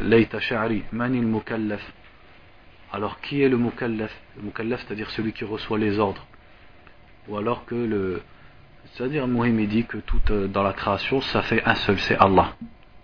[0.02, 1.82] Layta sha'ri, manil mukallaf.
[2.92, 4.14] Alors qui est le mukallaf?
[4.38, 6.26] Le mukallaf c'est-à-dire celui qui reçoit les ordres
[7.30, 8.22] ou alors que le.
[8.94, 12.56] C'est-à-dire, Mohim dit que tout euh, dans la création, ça fait un seul, c'est Allah.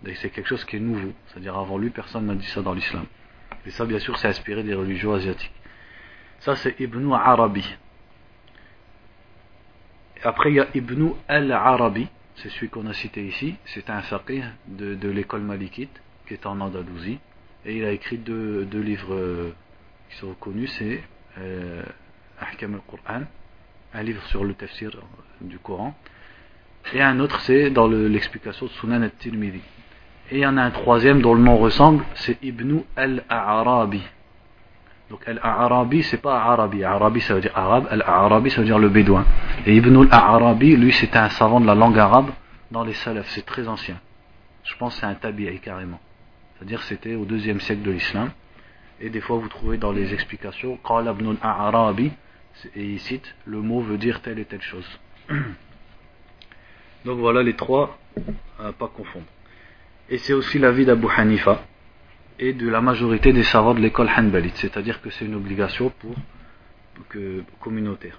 [0.06, 1.14] Et c'est quelque chose qui est nouveau.
[1.28, 3.06] C'est-à-dire, avant lui, personne n'a dit ça dans l'islam.
[3.66, 5.54] Et ça, bien sûr, c'est inspiré des religions asiatiques.
[6.40, 7.66] Ça, c'est Ibn Arabi.
[10.24, 13.56] après, il y a Ibn al-Arabi, c'est celui qu'on a cité ici.
[13.66, 17.20] C'est un faqih de, de l'école malikite, qui est en Andalousie.
[17.66, 19.56] Et il a écrit deux, deux livres euh,
[20.10, 21.04] qui sont reconnus c'est
[21.40, 21.84] euh,
[22.40, 23.24] Ahkam al-Qur'an
[23.96, 24.92] un livre sur le tafsir
[25.42, 25.96] du Coran,
[26.94, 29.62] et un autre c'est dans l'explication de Sunan al-Tirmidhi.
[30.32, 34.02] Et il y en a un troisième dont le nom ressemble, c'est Ibn al-Arabi.
[35.10, 36.84] Donc al-Arabi, c'est pas Arabi.
[36.84, 37.88] Arabi, ça veut dire arabe.
[37.92, 39.26] Al-Arabi, ça veut dire le bédouin.
[39.66, 42.32] Et Ibn al-Arabi, lui, c'était un savant de la langue arabe
[42.72, 43.30] dans les salafs.
[43.30, 44.00] C'est très ancien.
[44.64, 46.00] Je pense que c'est un tabi'i carrément.
[46.58, 48.32] C'est-à-dire c'était au deuxième siècle de l'islam.
[49.00, 52.12] Et des fois, vous trouvez dans les explications, Qala ibn al-Arabi,
[52.76, 54.88] et il cite le mot veut dire telle et telle chose.
[57.06, 57.98] Donc voilà les trois
[58.60, 59.26] à pas confondre.
[60.10, 61.62] Et c'est aussi l'avis d'Abu Hanifa
[62.39, 66.15] et de la majorité des savants de l'école Hanbalite, c'est-à-dire que c'est une obligation pour,
[67.09, 68.19] que, communautaire.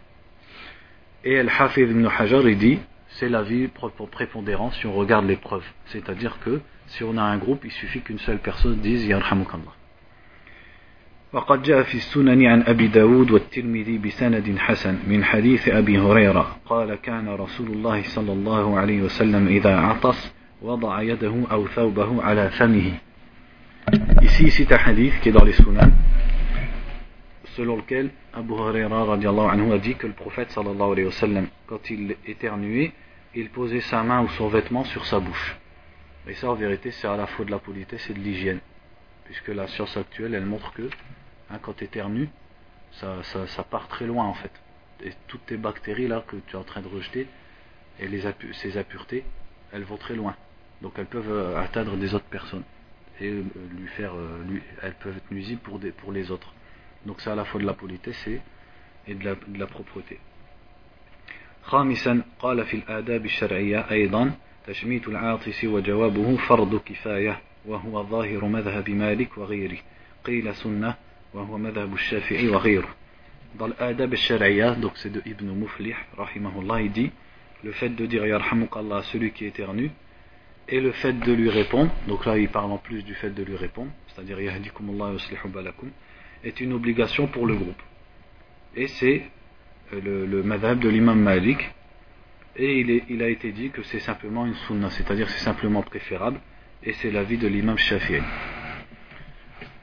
[1.24, 3.67] Et Al-Hafid ibn Hajar il dit c'est l'avis
[4.12, 8.02] prépondérant si on regarde les preuves, c'est-à-dire que si on a un groupe, il suffit
[8.02, 9.76] qu'une seule personne dise Yarhamukallah.
[11.34, 16.96] وقد جاء في السنن عن أبي داود والترمذي بسند حسن من حديث أبي هريرة قال
[16.96, 22.91] كان رسول الله صلى الله عليه وسلم إذا عطس وضع يده أو ثوبه على فمه
[24.22, 25.90] Ici, c'est un hadith qui est dans les sunan,
[27.57, 31.90] selon lequel Abu Huraira anhu a dit que le prophète sallallahu alayhi wa sallam, quand
[31.90, 32.92] il éternuait,
[33.35, 35.57] il posait sa main ou son vêtement sur sa bouche.
[36.29, 38.61] Et ça, en vérité, c'est à la fois de la politesse et de l'hygiène.
[39.25, 40.88] Puisque la science actuelle, elle montre que
[41.51, 42.29] Hein, quand tu éternues,
[42.92, 44.51] ça, ça, part très loin en fait.
[45.05, 47.29] Et toutes tes bactéries là que tu es en train de rejeter,
[48.01, 48.09] et
[48.53, 49.25] ces impuretés,
[49.72, 50.35] elles vont très loin.
[50.83, 52.64] Donc elles peuvent euh, atteindre des autres personnes
[53.20, 53.44] Et euh,
[53.78, 56.54] lui faire, euh, lui, elles peuvent être nuisibles pour, des, pour les autres.
[57.06, 58.41] Donc c'est à la fois de la politesse et,
[59.08, 60.20] et de, la, de la propreté.
[61.63, 64.32] خامسا قال في الآداب الشرعية أيضا
[64.67, 69.78] تشميت العاطس وجوابه فرض كفاية وهو ظاهر مذهب مالك وغيره
[70.26, 70.96] قيل سنة
[71.34, 71.48] Dans
[73.67, 77.12] l'adab al-shar'iyya, donc c'est de Ibn Muflih, rahimahullah, il dit
[77.63, 79.91] le fait de dire yarhamukallah à celui qui éternue
[80.67, 83.44] et le fait de lui répondre, donc là il parle en plus du fait de
[83.44, 85.89] lui répondre, c'est-à-dire yahdikumullah yuslihu balakum,
[86.44, 87.82] est une obligation pour le groupe.
[88.76, 89.24] Et c'est
[89.94, 91.60] euh, le, le madhab de l'imam Malik,
[92.56, 95.82] et il, est, il, a été dit que c'est simplement une sunna, c'est-à-dire c'est simplement
[95.84, 96.39] préférable,
[96.84, 98.22] et c'est l'avis de l'imam Shafi'i.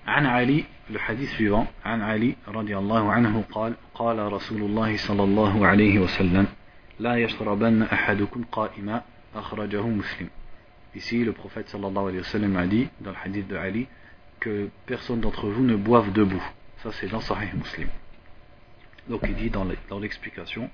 [0.08, 5.66] عن علي الحديث suivant عن علي رضي الله عنه قال قال رسول الله صلى الله
[5.66, 6.46] عليه وسلم
[7.00, 9.02] لا يشربن أحدكم قائما
[9.34, 10.28] أخرجه مسلم
[10.94, 13.86] Ici, le prophète sallallahu alayhi wa sallam a dit dans le hadith de Ali
[14.40, 16.42] que personne d'entre vous ne boive debout.
[16.82, 17.88] Ça, c'est dans Sahih Muslim.
[19.08, 20.70] Donc, il dit dans l'explication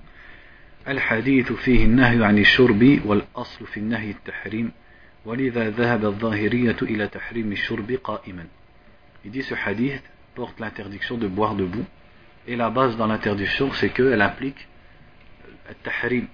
[0.89, 4.73] الحديث فيه النهي عن الشرب والأصل في النهي التحريم
[5.25, 8.47] ولذا ذهب الظاهرية إلى تحريم الشرب قائما
[9.25, 10.03] Il dit ce hadith
[10.35, 11.87] porte l'interdiction de boire debout.
[12.47, 14.69] Et la base dans l'interdiction, c'est qu'elle implique
[15.67, 16.27] le tahrim,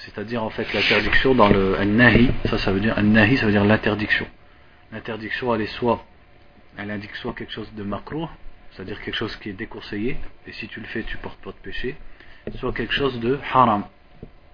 [0.00, 3.64] c'est-à-dire en fait l'interdiction dans le nahi, ça ça veut dire nahi, ça veut dire
[3.64, 4.26] l'interdiction.
[4.92, 6.04] L'interdiction elle est soit
[6.78, 8.28] elle indique soit quelque chose de macro,
[8.70, 11.56] c'est-à-dire quelque chose qui est déconseillé, et si tu le fais tu portes pas de
[11.56, 11.96] péché,
[12.56, 13.84] soit quelque chose de haram,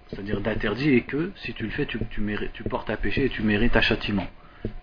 [0.09, 3.25] c'est-à-dire d'interdit et que si tu le fais tu, tu, mérites, tu portes un péché
[3.25, 4.27] et tu mérites un châtiment.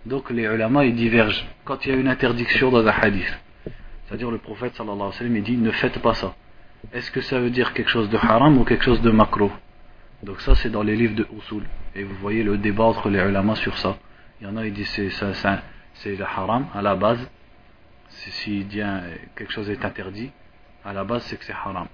[0.05, 1.45] Donc les ulama ils divergent.
[1.63, 3.39] Quand il y a une interdiction dans un hadith,
[4.07, 6.33] c'est-à-dire le prophète sallallahu alayhi wa sallam il dit ne faites pas ça.
[6.91, 9.51] Est-ce que ça veut dire quelque chose de haram ou quelque chose de macro
[10.23, 11.63] Donc ça c'est dans les livres de Usul.
[11.95, 13.97] Et vous voyez le débat entre les ulama sur ça.
[14.41, 17.29] Il y en a qui disent c'est le haram à la base.
[18.09, 18.81] S'il dit
[19.35, 20.31] quelque chose est interdit,
[20.83, 21.87] à la base c'est que c'est haram.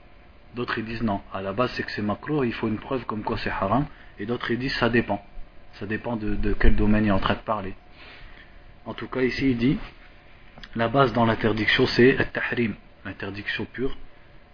[0.55, 3.05] D'autres ils disent non, à la base c'est que c'est macro, il faut une preuve
[3.05, 3.86] comme quoi c'est haram.
[4.19, 5.23] Et d'autres ils disent ça dépend.
[5.73, 7.73] Ça dépend de, de quel domaine il est en train de parler.
[8.86, 9.77] En tout cas ici il dit
[10.75, 13.97] la base dans l'interdiction c'est tahrim, l'interdiction pure.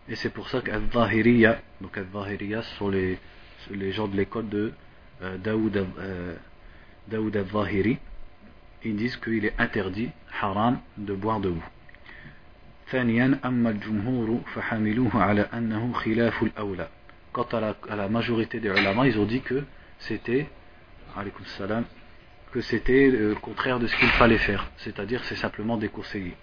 [0.09, 3.19] Et c'est pour ça qu'Al-Zahiriya, donc Al-Zahiriya sont les,
[3.70, 4.72] les gens de l'école de
[5.22, 6.34] euh, Daoud, euh,
[7.08, 7.98] Daoud al-Zahiri,
[8.84, 11.64] ils disent qu'il est interdit, haram, de boire debout.
[12.92, 16.88] ثانيا أما الجمهور فحملوه على أنه خلاف الأولى
[17.32, 19.64] Quant à la, à la majorité des ulama, ils ont dit que
[19.98, 20.46] c'était
[21.46, 21.84] salam,
[22.52, 26.34] que c'était le contraire de ce qu'il fallait faire, c'est-à-dire c'est simplement déconseillé.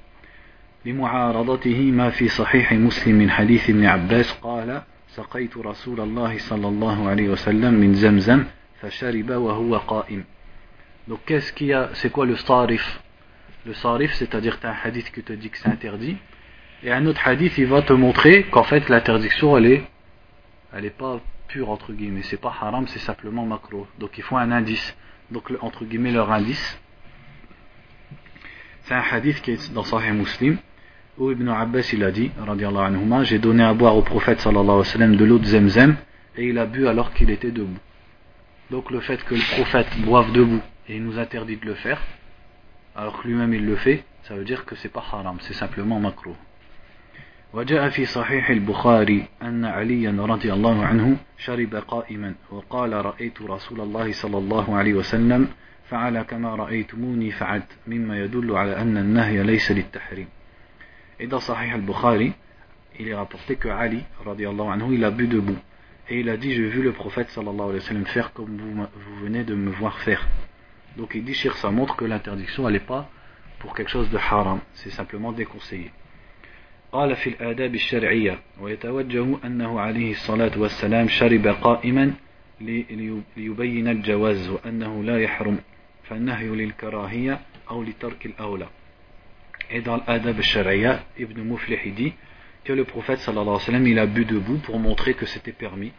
[0.86, 4.82] لمعارضته ما في صحيح مسلم من حديث ابن عباس قال
[5.14, 8.46] سقيت رسول الله صلى الله عليه وسلم من زمزم
[8.82, 10.24] فشرب وهو قائم
[11.08, 13.02] Donc qu'est-ce qu'il y a C'est quoi le sarif
[13.66, 16.18] Le sarif, c'est-à-dire tu as un hadith qui te dit que c'est interdit,
[16.84, 19.84] et un autre hadith, il va te montrer qu'en fait l'interdiction, elle est,
[20.74, 23.88] elle est pas pure entre guillemets, c'est pas haram, c'est simplement macro.
[24.00, 24.96] Donc il faut un indice.
[25.32, 26.80] Donc entre guillemets leur indice,
[28.84, 30.58] c'est un hadith qui est dans Sahih Muslim
[31.19, 32.31] Où Ibn Abbas il a dit,
[33.23, 35.97] j'ai donné à boire au prophète sallallahu alayhi wa sallam de l'eau de Zemzem
[36.37, 37.79] et il a bu alors qu'il était debout.
[38.71, 42.01] Donc le fait que le prophète boive debout et il nous interdit de le faire,
[42.97, 46.01] alors que lui-même il le fait, ça veut dire que c'est pas haram, c'est simplement
[46.01, 46.35] macro.
[47.55, 54.13] وجاء في صحيح البخاري أن عليا رضي الله عنه شرب قائما وقال رأيت رسول الله
[54.13, 55.49] صلى الله عليه وسلم
[55.89, 60.27] فعل كما رأيتموني فعلت مما يدل على أن النهي ليس للتحريم
[61.20, 62.34] Et dans Sahih al-Bukhari,
[63.00, 65.58] il est rapporté que Ali, radiallahu anhu, il a bu debout.
[66.10, 68.74] Et il a dit, j'ai vu le prophète sallallahu alayhi wa sallam faire comme vous,
[68.74, 70.28] vous venez de me voir faire.
[70.98, 73.10] Donc il dit, Shir, ça montre que l'interdiction, elle n'est pas
[73.60, 74.60] pour quelque chose de haram.
[74.74, 75.92] C'est simplement déconseillé.
[76.92, 82.14] قال في الآداب الشرعية ويتوجه أنه عليه الصلاة والسلام شرب قائما
[83.38, 85.58] ليبين الجواز وأنه لا يحرم
[86.04, 88.68] فالنهي للكراهية أو لترك الأولى
[89.72, 92.14] Et dans l'adab al-shari'a, Ibn Muflih dit
[92.64, 95.52] que le prophète sallallahu alayhi wa sallam il a bu debout pour montrer que c'était
[95.52, 95.92] permis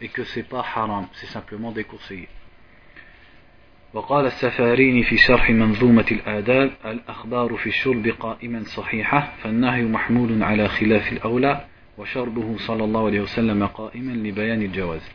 [0.00, 2.28] et que c'est pas haram, c'est simplement déconseillé.
[3.94, 11.12] وقال السفاريني في شرح منظومة الآداب الأخبار في الشرب قائما صحيحة فالنهي محمول على خلاف
[11.12, 11.64] الأولى
[11.98, 15.10] وشربه صلى الله عليه وسلم قائما لبيان الجواز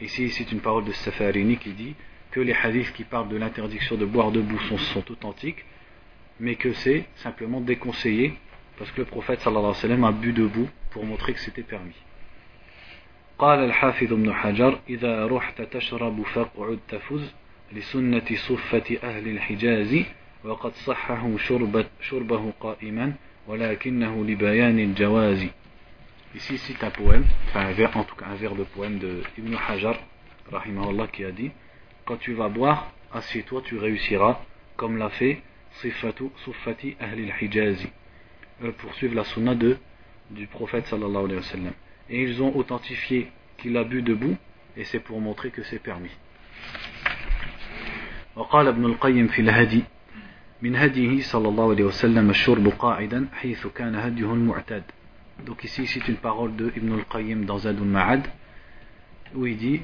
[0.00, 1.94] Ici, c'est une parole de Safarini qui dit
[2.32, 5.64] que les hadiths qui parlent de l'interdiction de boire debout sont, sont authentiques
[6.40, 8.34] mais que c'est simplement déconseillé
[8.78, 11.62] parce que le prophète sallallahu alayhi wa sallam a bu debout pour montrer que c'était
[11.62, 11.94] permis.
[13.38, 17.34] قال الحافظ ابن حجر إذا رحت تشرب فاقعد تفز
[17.72, 20.04] لسنة صفة أهل الحجاز
[20.44, 23.12] وقد صحه شربت شربه قائما
[23.48, 25.46] ولكنه لبيان الجواز
[26.34, 29.22] Ici, c'est un poème, enfin un vers, en tout cas un vers de poème de
[29.38, 29.96] Ibn Hajar,
[30.52, 31.50] rahimahullah, qui a dit
[32.04, 34.40] Quand tu vas boire, assieds-toi, tu réussiras,
[34.76, 35.40] comme l'a fait
[36.44, 37.88] Suffati Ahli al-Hijazi,
[38.78, 39.76] poursuivre la sunna de,
[40.30, 41.72] du prophète sallallahu alayhi wa sallam.
[42.08, 44.36] Et ils ont authentifié qu'il a bu debout,
[44.76, 46.10] et c'est pour montrer que c'est permis.
[48.36, 49.82] وقال ابن القيم في الهدي
[50.62, 54.82] من هديه صلى الله عليه وسلم الشرب قاعدا حيث كان هديه المعتاد
[55.46, 58.26] donc ici c'est une parole de Ibn al-Qayyim dans Zadul Ma'ad
[59.34, 59.80] où il dit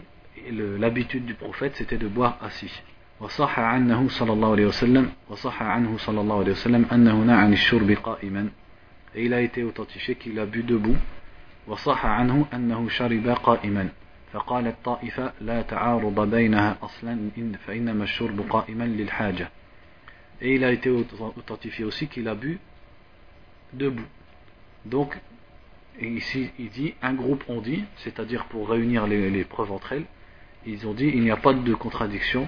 [0.51, 2.83] l'habitude du prophète c'était de boire assis
[3.20, 7.54] وصح عنه صلى الله عليه وسلم وصح عنه صلى الله عليه وسلم أنه نعى عن
[7.54, 8.50] الشرب قائما.
[9.16, 10.94] إلى يتوتشي كلا بدبو
[11.68, 13.90] وصح عنه أنه شرب قائما.
[14.34, 17.30] فقال الطائفة لا تعارض بينها أصلا
[17.68, 19.50] فإنما الشرب قائما للحاجة.
[20.42, 22.60] Et il a été authentifié aussi qu'il a bu
[23.74, 24.06] debout.
[24.86, 25.18] Donc,
[26.00, 30.06] ici, il dit, un groupe ont dit, c'est-à-dire pour réunir les, les preuves entre elles,
[30.68, 32.48] ils ont dit, il n'y a pas de contradiction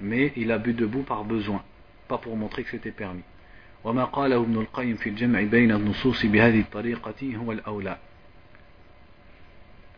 [0.00, 1.62] mais il a bu debout par besoin,
[2.08, 3.22] pas pour montrer que c'était permis.
[3.84, 7.98] وما قاله ابن القيم في الجمع بين النصوص بهذه الطريقة هو الأولى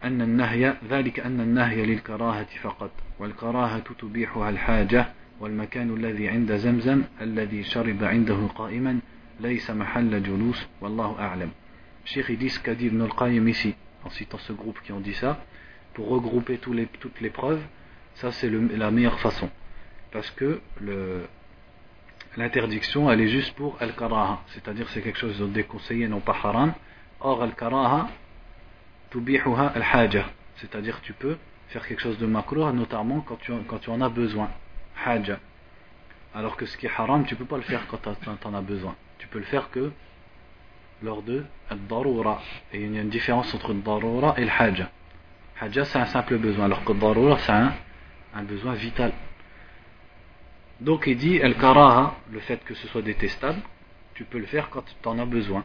[0.04, 5.06] أن النهي ذلك أن النهي للكراهة فقط والكراهة تبيحها الحاجة
[5.40, 8.98] والمكان الذي عند زمزم الذي شرب عنده قائما
[9.40, 11.50] ليس محل جلوس والله أعلم
[12.04, 15.14] Cheikh dit ce qu'a dit Ibn al-Qayyim ici en citant ce groupe qui ont dit
[15.14, 15.44] ça
[15.94, 17.62] pour regrouper tous les, toutes les preuves
[18.14, 19.50] ça c'est la meilleure façon
[20.16, 20.62] parce que
[22.38, 26.72] l'interdiction elle est juste pour al-karaha c'est-à-dire c'est quelque chose de déconseillé non pas haram.
[27.20, 28.09] Or al-karaha
[29.11, 30.24] tubihuha al-haja.
[30.57, 31.37] C'est-à-dire tu peux
[31.68, 34.48] faire quelque chose de makruh notamment quand tu, en as besoin.
[35.05, 35.38] Haja.
[36.35, 38.62] Alors que ce qui est haram tu peux pas le faire quand tu en as
[38.62, 38.96] besoin.
[39.18, 39.92] Tu peux le faire que
[41.02, 42.40] lors de al-darura.
[42.72, 44.88] Et il y a une différence entre le darura et le haja.
[45.61, 49.12] C'est un simple besoin alors que c'est un besoin vital
[50.79, 53.62] donc il dit al-karaha le fait que ce soit détestable
[54.13, 55.63] tu peux le faire quand tu en as besoin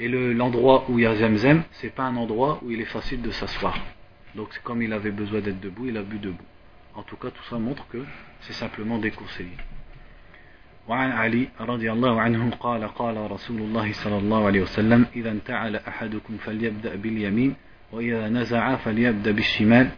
[0.00, 3.20] et l'endroit où il y a Zemzem, c'est pas un endroit où il est facile
[3.20, 3.78] de s'asseoir.
[4.34, 6.42] Donc comme il avait besoin d'être debout, il a bu debout.
[6.94, 7.98] En tout cas, tout ça montre que
[8.40, 9.56] c'est simplement déconseillé.
[10.88, 15.76] وعن علي رضي الله عنه قال قال رسول الله صلى الله عليه وسلم إذا انتعل
[15.76, 17.54] أحدكم فليبدأ باليمين
[17.92, 19.90] وإذا نزع فليبدأ بالشمال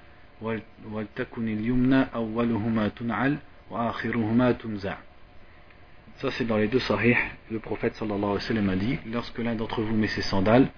[0.92, 3.55] ولتكن اليمنى أولهما تنعل وآخرهما تنزع
[6.16, 7.16] Ça, c'est dans les deux sahih.
[7.50, 10.68] Le prophète sallallahu alayhi wa sallam a dit Lorsque l'un d'entre vous met ses sandales,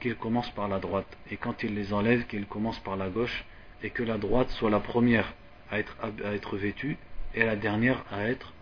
[0.00, 1.18] qu'il commence par la droite.
[1.30, 3.44] Et quand il les enlève, qu'il commence par la gauche.
[3.82, 5.32] Et que la droite soit la première
[5.70, 6.96] à être, à être vêtue
[7.34, 8.52] et la dernière à être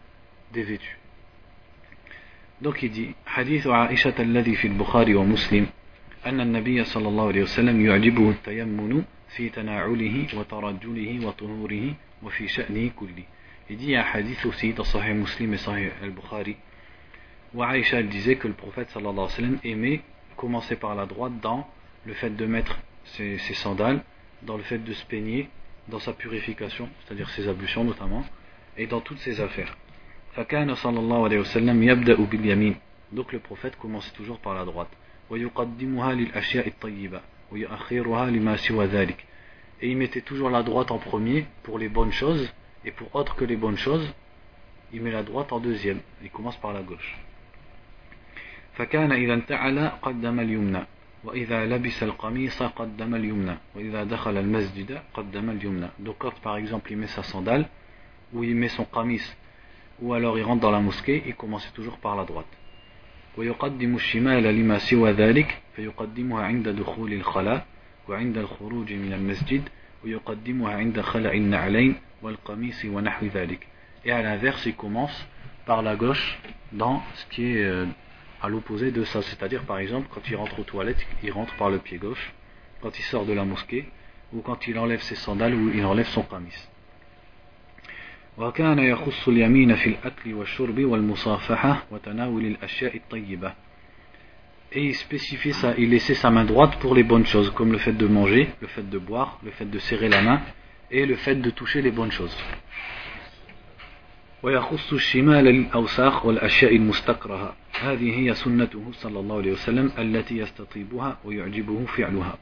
[0.53, 0.99] dévêtue.
[2.61, 5.67] Donc il dit Hadith Aisha alladhi fi al-Bukhari wa Muslim
[6.27, 13.25] أن النبي صلى الله عليه وسلم يعجبه التيمن في تناعله وترجله وطهوره وفي شأنه كله
[13.71, 16.57] Il dit il y a un hadith aussi dans Sahih Muslim et Sahih al-Bukhari
[17.55, 20.01] où Aïcha disait que le prophète sallallahu alayhi wa sallam aimait
[20.37, 21.69] commencer par la droite dans
[22.05, 24.03] le fait de mettre ses, ses sandales,
[24.43, 25.49] dans le fait de se peigner,
[25.89, 28.25] dans sa purification, c'est-à-dire ses ablutions notamment,
[28.77, 29.75] et dans toutes ses affaires.
[30.37, 32.75] فكان صلى الله عليه وسلم يبدأ باليمين
[33.13, 34.91] donc le prophète commençait toujours par la droite
[35.31, 37.21] ويقدمها للأشياء الطيبة
[37.53, 39.25] ويؤخرها لما سوى ذلك
[39.81, 42.53] et il mettait toujours la droite en premier pour les bonnes choses
[42.85, 44.07] et pour autre que les bonnes choses,
[44.93, 46.01] il met la droite en deuxième.
[46.23, 47.17] Il commence par la gauche.
[48.79, 50.83] فكان إذا انتعل قدم اليمنى
[51.25, 56.99] وإذا لبس القميص قدم اليمنى وإذا دخل المسجد قدم اليمنى donc quand par exemple il
[56.99, 57.67] met sa sandale
[58.33, 59.23] ou il met son qamis
[60.01, 62.47] ou alors il rentre dans la mosquée il commence toujours par la droite
[63.37, 67.67] ويقدم الشمال لما سوى ذلك فيقدمها عند دخول الخلاء
[68.09, 69.69] وعند الخروج من المسجد
[70.05, 71.95] ويقدمها عند خلع النعلين
[74.06, 75.28] et à l'inverse, il commence
[75.66, 76.40] par la gauche
[76.72, 77.86] dans ce qui est euh,
[78.42, 79.22] à l'opposé de ça.
[79.22, 82.34] C'est-à-dire, par exemple, quand il rentre aux toilettes, il rentre par le pied gauche.
[82.82, 83.90] Quand il sort de la mosquée,
[84.34, 86.68] ou quand il enlève ses sandales, ou il enlève son qamis.
[94.72, 97.78] Et il spécifiait ça, il laissait sa main droite pour les bonnes choses, comme le
[97.78, 100.42] fait de manger, le fait de boire, le fait de serrer la main,
[100.91, 102.37] et le fait de toucher les bonnes choses.
[104.43, 111.87] ويخص الشمال للأوساخ والأشياء المستكرهة هذه هي سنته صلى الله عليه وسلم التي يستطيبها ويعجبه
[111.87, 112.39] فعلها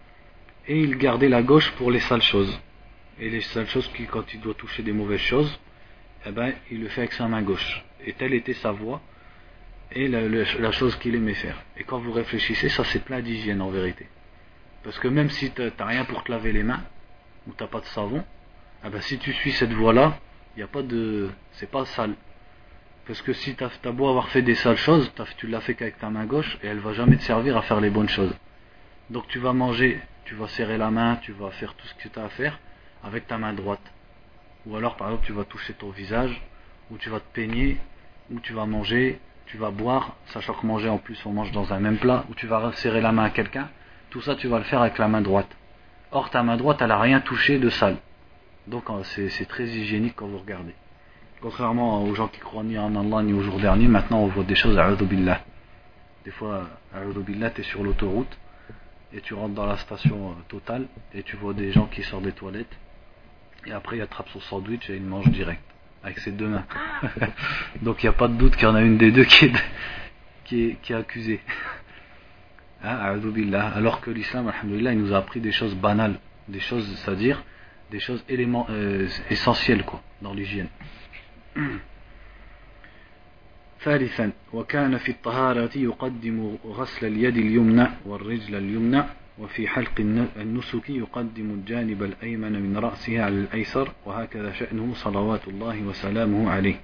[0.69, 2.61] et il gardait la gauche pour les sales choses
[3.21, 5.59] et les sales choses qui quand il doit toucher des mauvaises choses
[6.27, 9.01] eh ben il le fait avec sa main gauche et telle était sa voix
[9.93, 13.21] et la, la, la chose qu'il aimait faire et quand vous réfléchissez ça c'est plein
[13.21, 14.07] d'hygiène en vérité
[14.85, 16.83] parce que même si tu n'as rien pour te laver les mains
[17.48, 18.24] ou t'as pas de savon,
[18.84, 20.18] ah ben si tu suis cette voie-là,
[20.58, 22.16] il a pas de, c'est pas sale.
[23.08, 26.00] Parce que si tu as beau avoir fait des sales choses, tu l'as fait qu'avec
[26.00, 28.34] ta main gauche et elle va jamais te servir à faire les bonnes choses.
[29.10, 32.08] Donc tu vas manger, tu vas serrer la main, tu vas faire tout ce que
[32.08, 32.60] tu as à faire
[33.04, 33.82] avec ta main droite.
[34.66, 36.42] Ou alors par exemple tu vas toucher ton visage,
[36.90, 37.78] ou tu vas te peigner,
[38.30, 41.74] ou tu vas manger, tu vas boire, sachant que manger en plus on mange dans
[41.74, 43.70] un même plat, ou tu vas serrer la main à quelqu'un,
[44.12, 45.50] tout ça tu vas le faire avec la main droite.
[46.12, 47.98] Or, ta main droite, elle n'a rien touché de sale.
[48.68, 50.76] Donc, euh, c'est très hygiénique quand vous regardez.
[51.42, 54.44] Contrairement aux gens qui croient ni en Allah ni au jour dernier, maintenant on voit
[54.44, 55.42] des choses à billah.
[56.24, 58.38] Des fois, à billah, tu es sur l'autoroute
[59.14, 62.24] et tu rentres dans la station euh, totale et tu vois des gens qui sortent
[62.24, 62.78] des toilettes
[63.66, 65.62] et après il attrape son sandwich et il mange direct
[66.04, 66.66] avec ses deux mains.
[67.82, 69.46] Donc il n'y a pas de doute qu'il y en a une des deux qui
[69.46, 69.54] est,
[70.46, 71.42] qui est, qui est accusée.
[72.83, 73.17] Hein,
[73.75, 77.43] alors que l'islam, il nous a appris des choses banales, des choses, c'est-à-dire
[77.91, 80.69] des choses éléments, euh, essentielles quoi, dans l'hygiène.
[83.81, 89.03] ثالثا وكان في الطهارة يقدم غسل اليد اليمنى والرجل اليمنى
[89.39, 90.01] وفي حلق
[90.37, 96.81] النسك يقدم الجانب الأيمن من رأسه على الأيسر وهكذا شأنه صلوات الله وسلامه عليه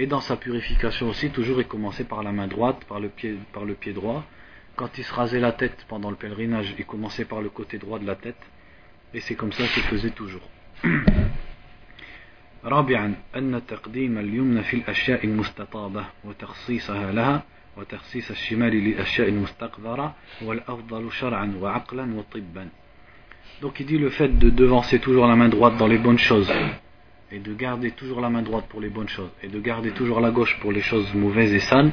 [0.00, 3.36] Et dans sa purification aussi, toujours il commençait par la main droite, par le pied,
[3.52, 4.24] par le pied droit.
[4.76, 7.98] Quand il se rasait la tête pendant le pèlerinage, il commençait par le côté droit
[7.98, 8.40] de la tête.
[9.12, 10.48] Et c'est comme ça qu'il faisait toujours.
[12.64, 17.42] رابعا أن تقديم اليمنى في الأشياء المستطابة وتخصيصها لها
[17.76, 22.68] وتخصيص الشمال للأشياء المستقذرة هو الأفضل شرعا وعقلا وطبا
[23.62, 26.52] Donc il dit le fait de devancer toujours la main droite dans les bonnes choses
[27.32, 30.20] et de garder toujours la main droite pour les bonnes choses et de garder toujours
[30.20, 31.92] la gauche pour les choses mauvaises et sales,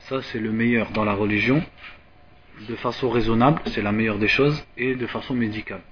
[0.00, 1.62] ça c'est le meilleur dans la religion.
[2.68, 5.82] De façon raisonnable, c'est la meilleure des choses et de façon médicale.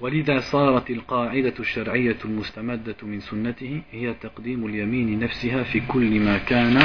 [0.00, 6.78] ولذا صارت القاعدة الشرعية المستمدة من سنته هي تقديم اليمين نفسها في كل ما كان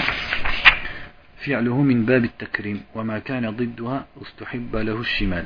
[1.37, 5.45] فعله من باب التكريم وما كان ضدها استحب له الشمال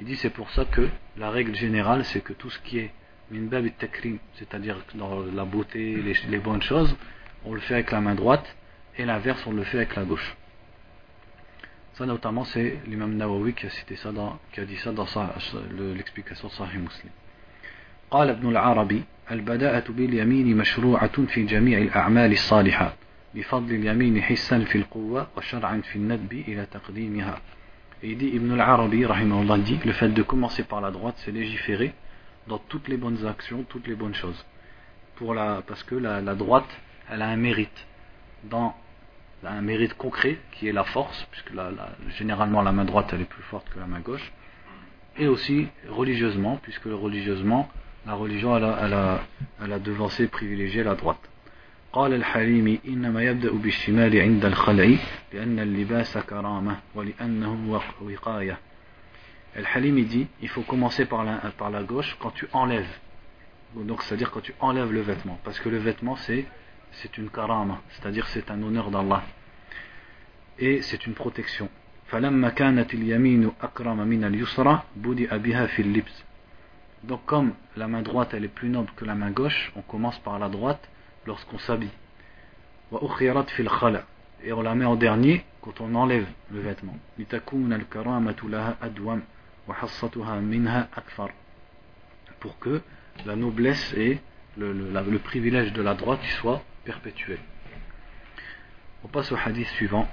[0.00, 0.86] Il dit c'est pour ça que
[1.16, 2.90] la règle générale c'est que tout ce qui est
[3.30, 6.94] min bab takrim, c'est-à-dire dans la beauté, les, les bonnes choses,
[7.44, 8.56] on le fait avec la main droite
[8.96, 10.36] et l'inverse on le fait avec la gauche.
[11.93, 15.05] Ça notamment c'est l'imam Nawawi qui a cité ça dans, qui a dit ça dans
[15.95, 17.11] l'explication de Sahih Muslim.
[18.11, 22.93] قال ابن العربي البداءة باليمين مشروعة في جميع الأعمال الصالحة
[23.35, 27.39] بفضل اليمين حسا في القوة وشرعا في الندب إلى تقديمها
[28.03, 31.93] Et dit Ibn al-Arabi, rahimahullah, dit le fait de commencer par la droite, c'est légiférer
[32.47, 34.45] dans toutes les bonnes actions, toutes les bonnes choses.
[35.15, 36.67] Pour la, parce que la, la droite,
[37.09, 37.87] elle a un mérite.
[38.43, 38.75] Dans
[39.44, 41.70] un mérite concret qui est la force, puisque la,
[42.16, 44.32] généralement la main droite elle est plus forte que la main gauche,
[45.16, 47.68] et aussi religieusement, puisque religieusement
[48.06, 49.20] la religion elle a, elle a,
[49.62, 51.20] elle a devancé, privilégié la droite.
[51.92, 54.96] قال الحليمي إنما يبدأ بالشمال عند الخلع
[55.32, 58.58] لأن اللباس كرامة ولأنه وقاية
[59.56, 62.98] Al-Halim dit il faut commencer par la, par la gauche quand tu enlèves.
[63.74, 65.38] Donc c'est-à-dire quand tu enlèves le vêtement.
[65.42, 66.44] Parce que le vêtement c'est
[67.01, 69.23] c'est une karama, c'est-à-dire c'est un honneur d'Allah.
[70.59, 71.69] Et c'est une protection.
[77.03, 80.19] Donc comme la main droite elle est plus noble que la main gauche, on commence
[80.19, 80.87] par la droite
[81.25, 81.89] lorsqu'on s'habille.
[84.43, 86.95] Et on la met en dernier quand on enlève le vêtement.
[92.39, 92.81] Pour que
[93.25, 94.19] la noblesse et
[94.57, 97.39] le, privilège de la droite soit perpétuel.
[99.03, 100.07] On passe au hadith suivant.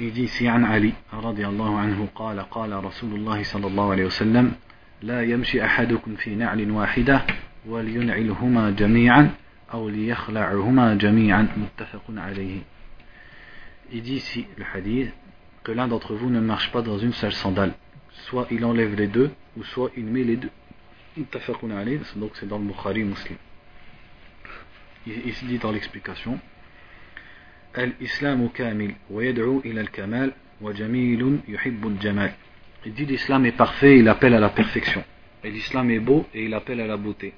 [0.00, 4.04] Il dit ici عن علي رضي الله عنه قال قال رسول الله صلى الله عليه
[4.04, 4.52] وسلم
[5.02, 7.22] لا يمشي أحدكم في نعل واحدة
[7.66, 9.30] ولينعلهما جميعا
[9.72, 12.60] أو ليخلعهما جميعا متفق عليه
[13.92, 15.12] Il dit ici le hadith
[15.62, 17.74] que l'un d'entre vous ne marche pas dans une seule sandale.
[18.26, 20.50] Soit il enlève les deux, ou soit il met les deux.
[22.16, 23.36] donc c'est dans le Bukhari muslim.
[25.05, 26.39] il se dit dans l'explication
[27.73, 32.33] Al-Islam kamil wa yad'u ila al-kamal wa jamilun yuhibbu al-jamal.
[32.85, 35.03] Il dit l'islam est parfait, il appelle à la perfection.
[35.43, 37.33] Et l'islam est beau et il appelle à la beauté.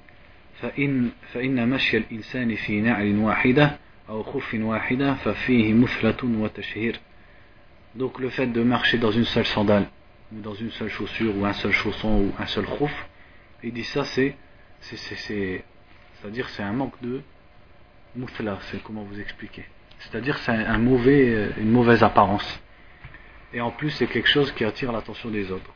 [0.60, 7.00] فإن فإن مشي الإنسان في نعل واحدة أو خف واحدة ففيه مثلة وتشهير.
[7.96, 9.88] Donc le fait de marcher dans une seule sandale
[10.32, 12.92] ou dans une seule chaussure ou un seul chausson ou un seul khouf,
[13.62, 14.36] il dit ça c'est
[14.80, 15.64] c'est c'est
[16.14, 17.22] c'est-à-dire c'est un manque de
[18.16, 19.64] Mouthla, c'est comment vous expliquer.
[20.00, 22.60] C'est-à-dire c'est un mauvais, euh, une mauvaise apparence.
[23.52, 25.72] Et en plus c'est quelque chose qui attire l'attention des autres.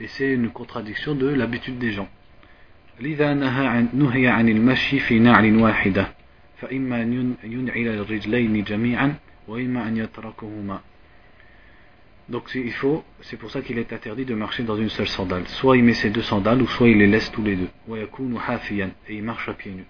[0.00, 2.08] Et c'est une contradiction de l'habitude des gens.
[3.00, 3.34] لذا
[3.94, 6.08] نهي عن المشي في نعل واحدة
[6.56, 7.02] فإما
[7.44, 9.14] ينعل الرجلين جميعا
[9.48, 10.80] وإما أن يتركهما
[12.28, 15.46] donc il faut, c'est pour ça qu'il est interdit de marcher dans une seule sandale.
[15.46, 17.68] Soit il met ses deux sandales, ou soit il les laisse tous les deux.
[17.94, 19.84] Et il marche à pieds nus.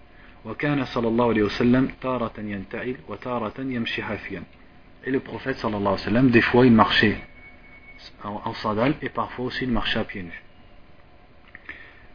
[5.06, 7.18] Et le prophète sallallahu alayhi wa sallam, des fois il marchait
[8.24, 10.42] en, en sandales et parfois aussi il marchait à pieds nus.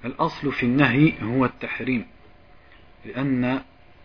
[0.05, 2.05] الأصل في النهي هو التحريم
[3.05, 3.61] لأن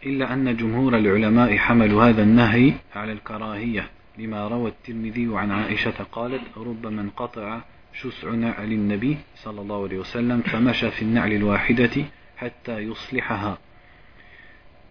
[0.07, 6.43] إلا أن جمهور العلماء حملوا هذا النهي على الكراهية لما روى الترمذي عن عائشة قالت
[6.57, 7.61] ربما انقطع
[7.93, 12.05] شسع نعل النبي صلى الله عليه وسلم فمشى في النعل الواحدة
[12.37, 13.59] حتى يصلحها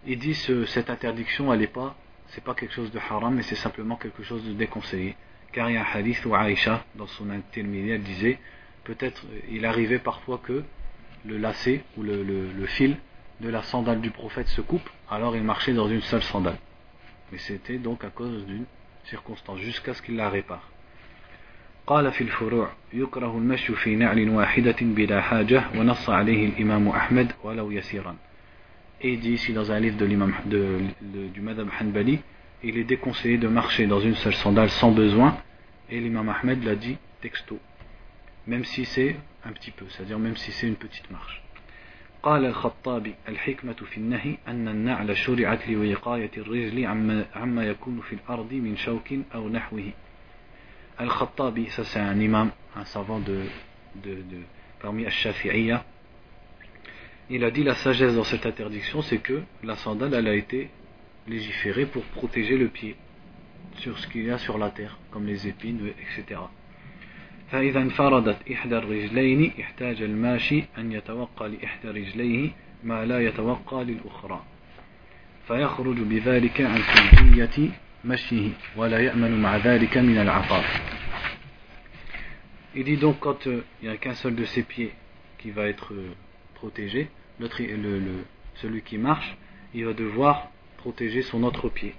[0.06, 3.42] Il dit ce, cette interdiction, elle n'est pas, c'est pas quelque chose de haram, mais
[3.42, 5.16] c'est simplement quelque chose de déconseillé.
[5.50, 8.38] Car il y a un hadith où Aïcha, dans son intermédiaire, elle disait,
[8.84, 10.62] peut-être il arrivait parfois que
[11.24, 12.98] le lacet ou le, le, le fil
[13.40, 16.58] de la sandale du prophète se coupe, alors il marchait dans une seule sandale.
[17.32, 18.66] Mais c'était donc à cause d'une
[19.08, 20.70] circonstance jusqu'à ce qu'il la répare.
[21.86, 27.70] قال في الفروع يكره المشي في نعل واحدة بلا حاجة ونص عليه الإمام أحمد ولو
[27.70, 28.16] يسيرا
[29.02, 32.20] Et il dit ici dans un livre de l'imam de, de, du Madhab Hanbali,
[32.62, 35.36] il est déconseillé de marcher dans une seule sandale sans besoin,
[35.90, 37.58] et l'imam Ahmed l'a dit texto,
[38.46, 41.42] même si c'est un petit peu, c'est-à-dire même si c'est une petite marche.
[42.22, 48.52] قال الخطابي الحكمة في النهي أن النعل شرعت لوقاية الرجل عما, عما يكون في الأرض
[48.52, 49.92] من شوك أو نحوه
[50.96, 53.42] Al-Khattabi, ça c'est un imam, un savant de,
[53.96, 54.38] de, de
[54.80, 55.84] parmi Al-Shafi'iyya.
[57.30, 60.70] Il a dit la sagesse dans cette interdiction, c'est que la sandale, elle a été
[61.26, 62.96] légiférée pour protéger le pied
[63.78, 66.40] sur ce qu'il y a sur la terre, comme les épines, etc.
[67.51, 72.49] فإذا انفردت إحدى الرجلين احتاج الماشي أن يتوقى لإحدى رجليه
[72.83, 74.43] ما لا يتوقى للأخرى
[75.47, 77.69] فيخرج بذلك عن سلبية
[78.05, 80.63] مشيه ولا يأمن مع ذلك من العطاء
[82.75, 84.93] Il dit donc quand euh, il n'y a qu'un seul de ses pieds
[85.39, 86.13] qui va être euh,
[86.53, 88.25] protégé, le, le,
[88.55, 89.35] celui qui marche,
[89.73, 91.95] il va devoir protéger son autre pied.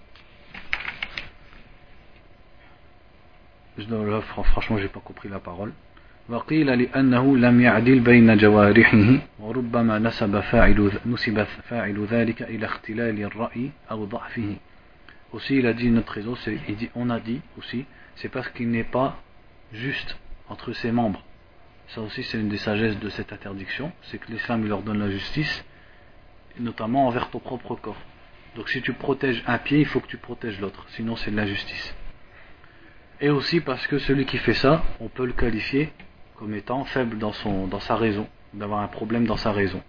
[3.79, 5.73] Là, franchement, j'ai pas compris la parole.
[6.29, 13.71] وقيل لأنه لم يعدل بين جوارحه وربما نسب فاعل نسب فاعل ذلك إلى اختلال الرأي
[13.91, 14.55] أو ضعفه.
[15.33, 16.35] Aussi, il a dit notre raison,
[16.67, 17.85] il dit, on a dit aussi,
[18.15, 19.17] c'est parce qu'il n'est pas
[19.73, 20.17] juste
[20.49, 21.23] entre ses membres.
[21.89, 25.11] Ça aussi, c'est une des sagesses de cette interdiction, c'est que l'islam leur donne la
[25.11, 25.63] justice,
[26.59, 28.01] notamment envers ton propre corps.
[28.55, 31.35] Donc si tu protèges un pied, il faut que tu protèges l'autre, sinon c'est de
[31.35, 31.93] l'injustice.
[33.21, 35.93] Et aussi parce que celui qui fait ça, on peut le qualifier
[36.35, 39.81] comme étant faible dans, son, dans sa raison, d'avoir un problème dans sa raison.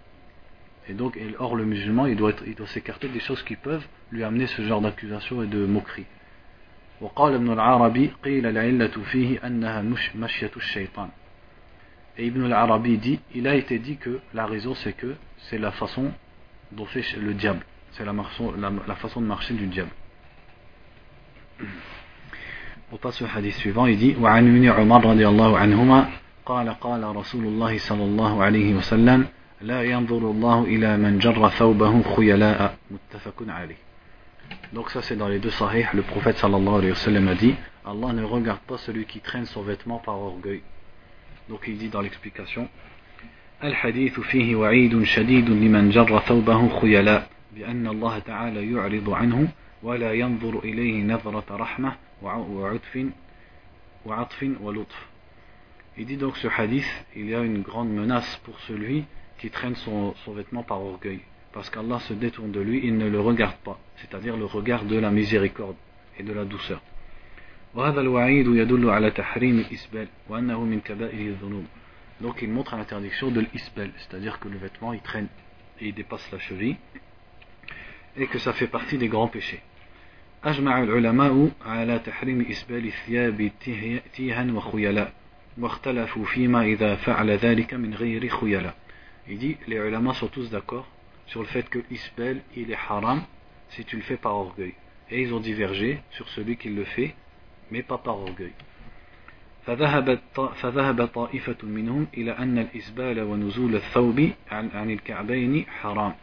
[0.87, 4.23] Et donc, or le musulman, il doit, il doit s'écarter des choses qui peuvent lui
[4.23, 6.05] amener ce genre d'accusation et de moquerie.
[7.01, 11.09] وقال ابن العربي قيل العلة فيه أنها مش مشية الشيطان
[12.17, 15.71] Et Ibn al-Arabi dit, il a été dit que la raison c'est que c'est la
[15.71, 16.11] façon
[16.71, 17.63] dont fait le diable.
[17.91, 19.91] C'est la, la, la, façon de marcher du diable.
[22.92, 26.08] On passe au hadith suivant, il dit وعن ابن عمر رضي الله عنهما
[26.46, 29.26] قال قال رسول الله صلى الله عليه وسلم
[29.60, 33.76] لا ينظر الله إلى من جر ثوبه خيلاء متفق عليه
[34.74, 37.54] Donc ça c'est dans les deux sahih, le prophète sallallahu alayhi wa sallam a dit
[37.86, 40.60] Allah ne regarde pas celui qui traîne son vêtement par orgueil.
[41.48, 42.68] Donc il dit dans l'explication
[43.64, 49.48] الحديث فيه وعيد شديد لمن جر ثوبه خيلاء بأن الله تعالى يعرض عنه
[49.82, 51.92] ولا ينظر إليه نظرة رحمة
[55.96, 59.04] Il dit donc ce hadith, il y a une grande menace pour celui
[59.38, 61.20] qui traîne son, vêtement par orgueil
[61.52, 64.96] parce qu'Allah se détourne de lui, il ne le regarde pas, c'est-à-dire le regard de
[64.96, 65.76] la miséricorde
[66.18, 66.80] et de la douceur.
[72.20, 75.28] Donc il montre l'interdiction de l'isbel, c'est-à-dire que le vêtement il traîne
[75.80, 76.76] et il dépasse la cheville,
[78.16, 79.62] et que ça fait partie des grands péchés.
[80.44, 83.50] أجمع العلماء على تحريم إسبال الثياب
[84.14, 85.12] تيها وخيلاء
[85.58, 88.74] واختلفوا فيما إذا فعل ذلك من غير خيلاء
[89.28, 90.86] les ulama sont tous d'accord
[91.26, 93.22] sur le fait que l'isbel, il est haram
[93.70, 94.74] si tu le fais par orgueil.
[95.10, 97.14] Et ils ont divergé sur celui qui le fait,
[97.70, 98.52] mais pas par orgueil.
[99.66, 106.14] فذهب طائفة منهم إلى أن الإسبال ونزول الثوب عن الكعبين حرام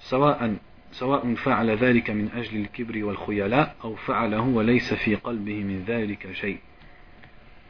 [0.00, 0.56] سواء
[0.92, 6.58] سواء فعل ذلك من أجل الكبر والخيلاء أو فعله وليس في قلبه من ذلك شيء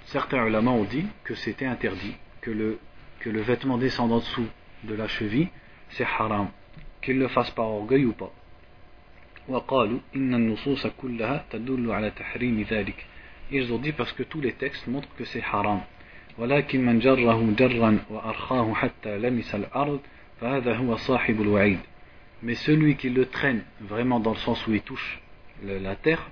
[0.06, 2.80] Certains ulama ont dit que c'était interdit, que le,
[3.20, 4.48] que le vêtement descendant dessous
[4.82, 5.48] de la cheville
[5.90, 6.48] c'est haram,
[7.00, 8.32] qu'il le fasse par orgueil ou pas.
[13.50, 15.82] Ils ont dit parce que tous les textes montrent que c'est haram.
[16.38, 19.56] ولكن من جره جرا وأرخاه حتى لمس.
[22.43, 25.21] Mais celui qui le traîne vraiment dans le sens où il touche
[25.63, 26.29] la terre,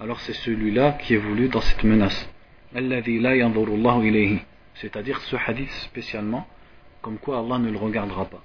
[0.00, 2.28] alors c'est celui-là qui est voulu dans cette menace.
[2.76, 4.38] الذي لا ينظر الله إليه.
[4.74, 6.46] C'est-à-dire ce hadith spécialement,
[7.02, 8.42] comme quoi Allah ne le regardera pas.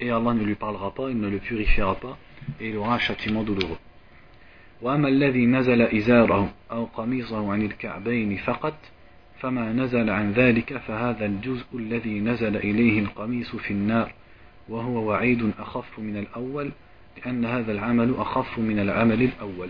[0.00, 2.16] Et Allah ne lui parlera pas, il ne le purifiera pas,
[2.58, 3.78] et il aura un châtiment douloureux.
[4.82, 8.74] وأما الذي نزل إزاره أو قميصه عن الكعبين فقط
[9.40, 14.12] فما نزل عن ذلك فهذا الجزء الذي نزل إليه القميص في النار
[14.68, 16.72] وهو وعيد أخف من الأول
[17.16, 19.68] لأن هذا العمل أخف من العمل الأول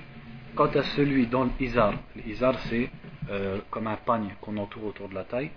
[0.57, 1.93] Quant à celui dans l'izar,
[2.25, 2.89] l'izar c'est
[3.29, 5.51] euh, comme un pagne qu'on entoure autour de la taille,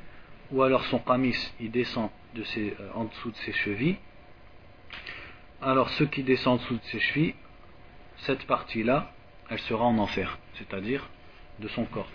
[0.52, 3.96] ou alors son camis il descend de ses, euh, en dessous de ses chevilles,
[5.62, 7.36] alors ce qui descend en dessous de ses chevilles,
[8.18, 9.14] cette partie-là,
[9.50, 11.10] elle sera en enfer, c'est-à-dire
[11.60, 12.12] de son corps.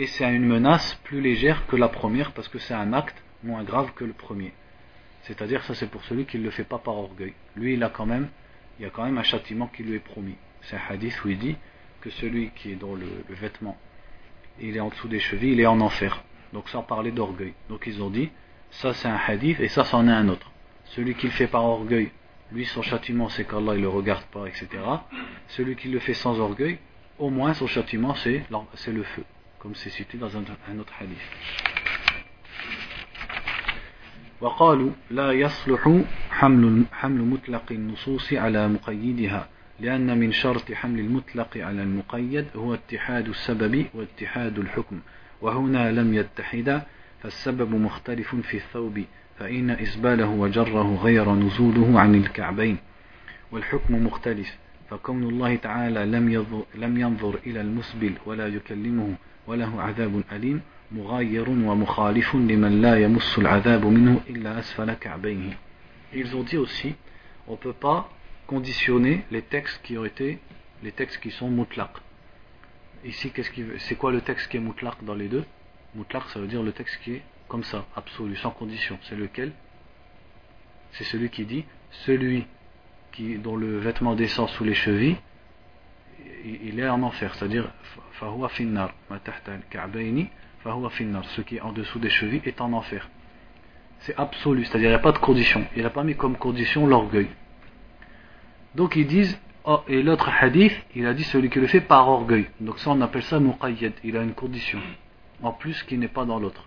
[0.00, 3.64] Et c'est une menace plus légère que la première parce que c'est un acte moins
[3.64, 4.54] grave que le premier.
[5.24, 7.34] C'est-à-dire ça c'est pour celui qui ne le fait pas par orgueil.
[7.54, 8.30] Lui il a quand même,
[8.78, 10.36] il y a quand même un châtiment qui lui est promis.
[10.62, 11.54] C'est un hadith où il dit
[12.00, 13.76] que celui qui est dans le, vêtement,
[14.58, 16.24] il est en dessous des chevilles, il est en enfer.
[16.54, 17.52] Donc sans parler d'orgueil.
[17.68, 18.30] Donc ils ont dit,
[18.70, 20.50] ça c'est un hadith et ça c'en est un autre.
[20.86, 22.10] Celui qui le fait par orgueil,
[22.52, 24.66] lui son châtiment c'est qu'Allah il le regarde pas, etc.
[25.48, 26.78] Celui qui le fait sans orgueil,
[27.18, 28.46] au moins son châtiment c'est
[28.86, 29.24] le feu,
[29.60, 31.18] comme c'est cité dans un, un autre hadith.
[34.40, 36.00] وقالوا لا يصلح
[36.30, 39.48] حمل حمل مطلق النصوص على مقيدها
[39.80, 45.00] لأن من شرط حمل المطلق على المقيد هو اتحاد السبب واتحاد الحكم
[45.40, 46.82] وهنا لم يتحدا
[47.22, 49.04] فالسبب مختلف في الثوب
[49.38, 52.76] فإن إسباله وجره غير نزوله عن الكعبين
[53.52, 54.56] والحكم مختلف
[54.90, 59.14] فكون الله تعالى لم ينظر, لم ينظر إلى المسبل ولا يكلمه
[59.47, 60.61] وله عذاب أليم
[60.91, 65.57] مغاير ومخالف لمن لا يمس العذاب منه إلا أسفل كعبيه
[66.13, 66.95] Ils ont dit aussi,
[67.47, 68.09] on ne peut pas
[68.47, 70.39] conditionner les textes qui ont été
[70.83, 71.89] les textes qui sont mutlaq.
[73.03, 75.43] Ici, qu'est-ce qui, c'est quoi le texte qui est mutlaq dans les deux
[75.95, 78.97] Mutlaq, ça veut dire le texte qui est comme ça, absolu, sans condition.
[79.03, 79.51] C'est lequel
[80.93, 81.65] C'est celui qui dit
[82.05, 82.45] celui
[83.11, 85.17] qui dont le vêtement descend sous les chevilles,
[86.44, 87.70] il est en enfer, c'est-à-dire
[88.12, 88.92] fahuwa finnar,
[91.24, 93.08] ce qui est en dessous des chevilles est en enfer.
[94.00, 95.64] C'est absolu, c'est-à-dire il n'y a pas de condition.
[95.76, 97.28] Il n'a pas mis comme condition l'orgueil.
[98.74, 102.08] Donc ils disent, oh, et l'autre hadith, il a dit celui qui le fait par
[102.08, 102.46] orgueil.
[102.60, 104.78] Donc ça on appelle ça muqayyad, il a une condition,
[105.42, 106.66] en plus qui n'est pas dans l'autre.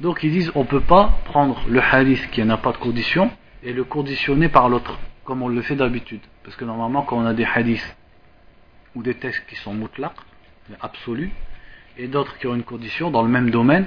[0.00, 3.30] Donc ils disent, on ne peut pas prendre le hadith qui n'a pas de condition
[3.62, 6.22] et le conditionner par l'autre, comme on le fait d'habitude.
[6.42, 7.96] Parce que normalement quand on a des hadiths
[8.94, 10.12] ou des textes qui sont mutlaq,
[10.80, 11.30] absolus,
[11.96, 13.86] et d'autres qui ont une condition dans le même domaine,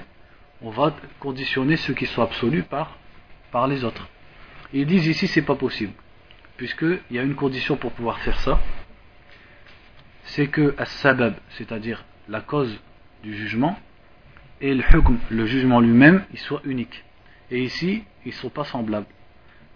[0.62, 2.98] on va conditionner ceux qui sont absolus par,
[3.52, 4.08] par les autres.
[4.74, 5.94] Ils disent ici c'est pas possible
[6.58, 8.60] puisqu'il y a une condition pour pouvoir faire ça,
[10.24, 12.80] c'est que as-sabab, c'est-à-dire la cause
[13.24, 13.78] du jugement,
[14.62, 17.04] et le hukm, le jugement lui-même, il soit unique.
[17.52, 19.06] Et ici, ils ne sont pas semblables.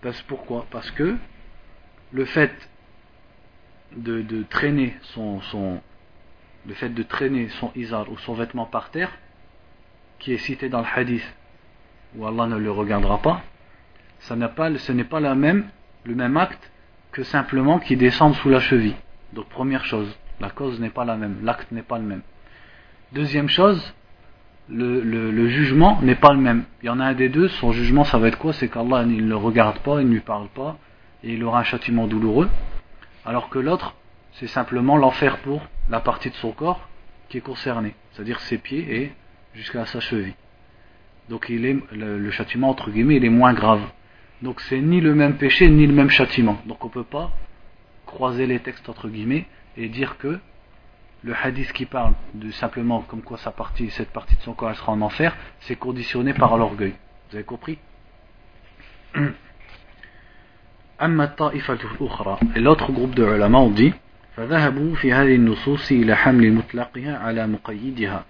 [0.02, 0.66] Parce, pourquoi?
[0.72, 1.18] Parce que
[2.12, 2.52] le fait
[3.96, 5.82] de, traîner son, son,
[6.68, 9.12] le fait de traîner son ou son vêtement par terre,
[10.20, 11.36] qui est cité dans le hadith,
[12.16, 13.42] où Allah ne le regardera pas,
[14.20, 15.70] ça pas, ce n'est pas la même
[16.06, 16.72] le même acte
[17.12, 18.96] que simplement qu'il descende sous la cheville.
[19.34, 22.22] Donc première chose, la cause n'est pas la même, l'acte n'est pas le même.
[23.14, 23.94] Deuxième chose,
[24.70, 26.64] le, jugement n'est pas le même.
[26.82, 28.54] Il y en a un des deux, son jugement ça va être quoi?
[28.54, 30.78] C'est qu'Allah ne le regarde pas, il ne lui parle pas,
[31.24, 32.50] et il aura un châtiment douloureux.
[33.30, 33.94] Alors que l'autre,
[34.32, 36.90] c'est simplement l'enfer pour la partie de son corps
[37.30, 39.12] qui est concernée, c'est-à-dire ses pieds et
[39.54, 40.34] jusqu'à sa cheville.
[41.30, 43.84] Donc le, châtiment entre guillemets il est moins grave.
[44.42, 46.60] Donc c'est ni le même péché ni le même châtiment.
[46.66, 47.30] Donc on ne peut pas
[48.08, 49.46] croiser les textes entre guillemets
[49.78, 50.40] et dire que
[51.22, 55.02] le hadith qui parle de simplement comme quoi cette partie de son corps sera en
[55.02, 56.96] enfer, c'est conditionné par l'orgueil.
[57.30, 57.78] Vous avez compris?
[62.57, 63.93] l'autre groupe de ulama ont dit
[64.37, 68.25] فذهبوا في هذه النصوص إلى حمل مطلقها على مقيدها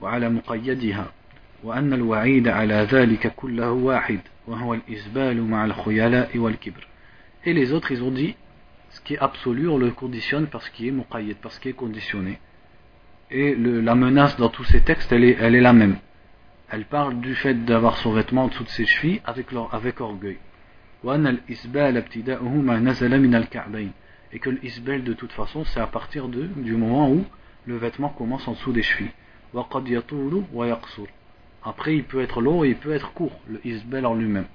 [0.00, 1.06] وعلى مقيدها
[1.64, 4.20] وأن الوعيد على ذلك كله واحد
[7.46, 8.36] et les autres, ils ont dit,
[8.90, 12.38] ce qui est absolu, on le conditionne parce qu'il est muqayyad, parce qu'il est conditionné.
[13.30, 15.96] Et la menace dans tous ces textes, elle est, elle est la même.
[16.70, 20.36] Elle parle du fait d'avoir son vêtement en dessous de ses chevilles avec, avec orgueil.
[24.31, 27.25] Et que l'isbal de toute façon, c'est à partir de, du moment où
[27.65, 29.11] le vêtement commence en dessous des chevilles.
[31.63, 34.45] Après, il peut être long et il peut être court, le en lui-même.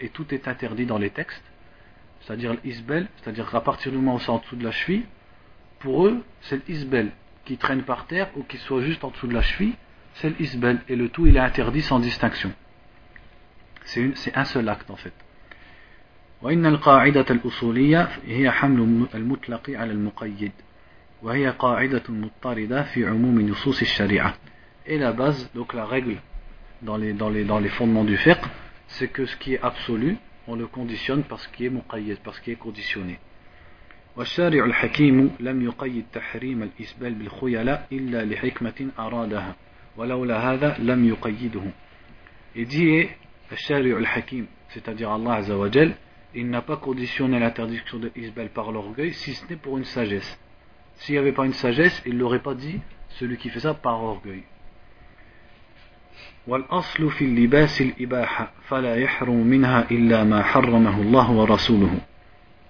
[0.00, 1.44] Et tout est interdit dans les textes,
[2.20, 5.04] c'est-à-dire l'isbel, c'est-à-dire qu'à partir du moment où c'est en dessous de la cheville,
[5.78, 7.10] pour eux, c'est l'isbel
[7.44, 9.74] qui traîne par terre ou qui soit juste en dessous de la cheville,
[10.15, 12.51] c'est l'isbel, et le tout il est interdit sans distinction.
[13.83, 15.13] C'est un seul acte en fait.
[16.41, 20.51] وإن القاعدة الأصولية هي حمل المطلق على المقيد
[21.23, 21.37] et
[24.97, 26.15] la base, donc la règle
[26.81, 28.39] dans les, dans les, dans les fondements du fiqh,
[28.87, 32.53] c'est que ce qui est absolu, on le conditionne parce qu'il est muqayyad, parce qu'il
[32.53, 33.19] est conditionné.
[34.17, 39.55] والشارع الحكيم لم يقيد تحريم الإسبال بالخيلاء إلا لحكمة أرادها
[39.97, 41.63] ولولا هذا لم يقيده.
[42.55, 43.09] Et dit
[43.51, 45.95] الشارع الحكيم, c'est-à-dire Allah Azza wa Jal,
[46.33, 50.39] il n'a pas conditionné l'interdiction de Isbel par l'orgueil, si ce n'est pour une sagesse.
[50.95, 52.79] S'il n'y avait pas une sagesse, il ne l'aurait pas dit,
[53.09, 54.43] celui qui fait ça par orgueil.
[56.47, 61.99] والأصل في اللباس الإباحة فلا يحرم منها إلا ما حرمه الله ورسوله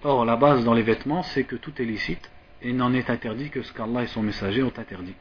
[0.03, 2.31] Or, la base dans les vêtements, c'est que tout est licite
[2.63, 5.13] et n'en est interdit que ce qu'Allah et son messager ont interdit.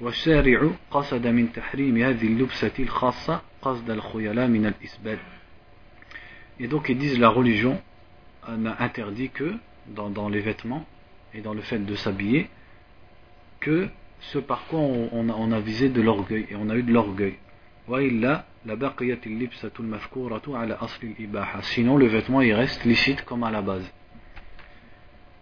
[0.00, 5.18] والشارع قصد من تحريم هذه اللبسة الخاصة قصد الخيلاء من الإسبال
[6.60, 7.80] Et donc ils disent la religion
[8.48, 9.54] n'a interdit que
[9.88, 10.84] dans, dans, les vêtements
[11.34, 12.48] et dans le fait de s'habiller
[13.60, 13.88] que
[14.20, 16.82] ce par quoi on, on, a, on a visé de l'orgueil et on a eu
[16.82, 17.36] de l'orgueil.
[21.62, 23.92] Sinon le vêtement il reste licite comme à la base.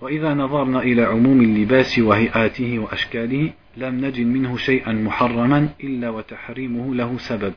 [0.02, 7.18] وإذا نظرنا إلى عموم اللباس وهيئاته وأشكاله لم نجد منه شيئا محرما إلا وتحريمه له
[7.18, 7.54] سبب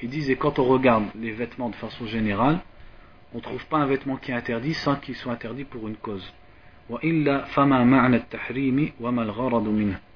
[0.00, 2.60] Ils disent, et quand on regarde les vêtements de façon générale,
[3.34, 5.96] on ne trouve pas un vêtement qui est interdit sans qu'il soit interdit pour une
[5.96, 6.32] cause.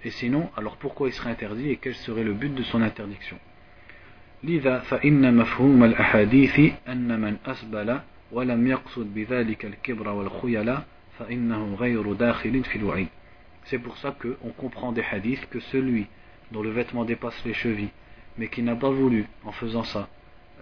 [0.04, 3.36] Et sinon, alors pourquoi il serait interdit et quel serait le but de son interdiction
[4.44, 8.00] لذا فإن مفهوم الأحاديث أن من أسبل
[8.32, 10.86] ولم يقصد بذلك الكبر والخيلاء
[11.19, 13.07] فإنه غير داخل في الوعيد
[13.69, 16.07] C'est pour ça qu'on comprend des hadiths que celui
[16.53, 17.89] dont le vêtement dépasse les chevilles,
[18.37, 20.07] mais qui n'a pas voulu, en faisant ça,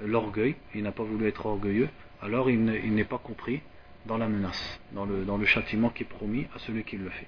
[0.04, 1.90] l'orgueil, il n'a pas voulu être orgueilleux,
[2.24, 3.62] alors il n'est pas compris
[4.08, 7.10] dans la menace, dans le, dans le châtiment qui est promis à celui qui le
[7.10, 7.28] fait.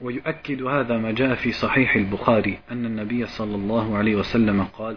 [0.00, 4.96] ويؤكد هذا ما جاء في صحيح البخاري أن النبي صلى الله عليه وسلم قال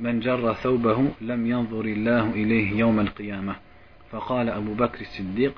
[0.00, 3.56] من جر ثوبه لم ينظر الله إليه يوم القيامة
[4.10, 5.54] فقال أبو بكر الصديق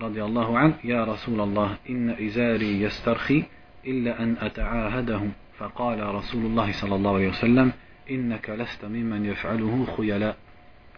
[0.00, 3.44] رضي الله عنه يا رسول الله إن إزاري يسترخي
[3.86, 5.20] إلا أن أتعاهده
[5.58, 7.72] فقال رسول الله صلى الله عليه وسلم
[8.10, 10.36] إنك لست ممن يفعله خيلاء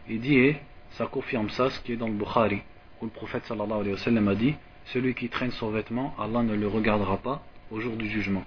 [0.09, 0.57] Il dit, et
[0.91, 2.63] ça confirme ça, ce qui est dans le Bukhari,
[3.03, 4.55] où le prophète sallallahu alayhi wa sallam a dit
[4.87, 7.43] Celui qui traîne son vêtement, Allah ne le regardera pas
[7.73, 8.45] au jour du jugement.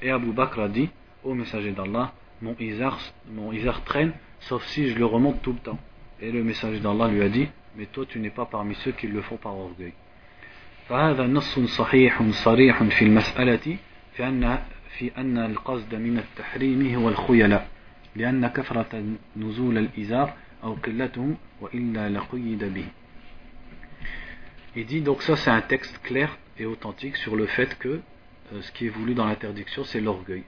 [0.00, 0.88] Et Abu Bakr a dit
[1.24, 3.00] Ô messager d'Allah, mon izar,
[3.32, 5.78] mon izar traîne, sauf si je le remonte tout le temps.
[6.20, 9.06] Et le messager d'Allah lui a dit Mais toi, tu n'es pas parmi ceux qui
[9.08, 9.92] le font par orgueil.
[10.88, 13.76] فهذا نص صحيح صريح في المسألة
[14.12, 14.58] في أن
[14.98, 17.68] في أن القصد من التحريم هو الخيلاء
[18.16, 19.04] لأن كثرة
[19.36, 20.34] نزول الإزار
[24.76, 28.00] il dit donc ça c'est un texte clair et authentique sur le fait que
[28.52, 30.44] euh, ce qui est voulu dans l'interdiction c'est l'orgueil.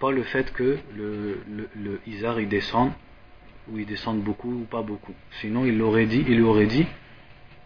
[0.00, 2.92] Pas le fait que le, le, le Isar il descende,
[3.70, 5.14] ou il descende beaucoup ou pas beaucoup.
[5.40, 6.86] Sinon il l'aurait dit, il lui aurait dit,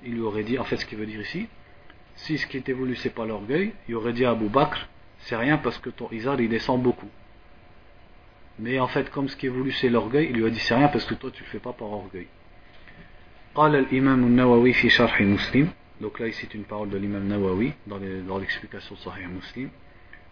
[0.05, 1.49] il lui aurait dit, en fait ce qu'il veut dire ici,
[2.17, 4.89] si ce qui était voulu c'est pas l'orgueil, il aurait dit à Abu Bakr,
[5.21, 7.09] c'est rien parce que ton Isar il descend beaucoup.
[8.59, 10.75] Mais en fait, comme ce qui est voulu, c'est l'orgueil, il lui a dit c'est
[10.75, 12.27] rien parce que toi tu le fais pas par orgueil.
[13.57, 15.69] قال الإمام النووي في شرح مسلم
[16.03, 19.71] donc là ici c'est une parole de l'imam Nawawi dans l'explication de Sahih Muslim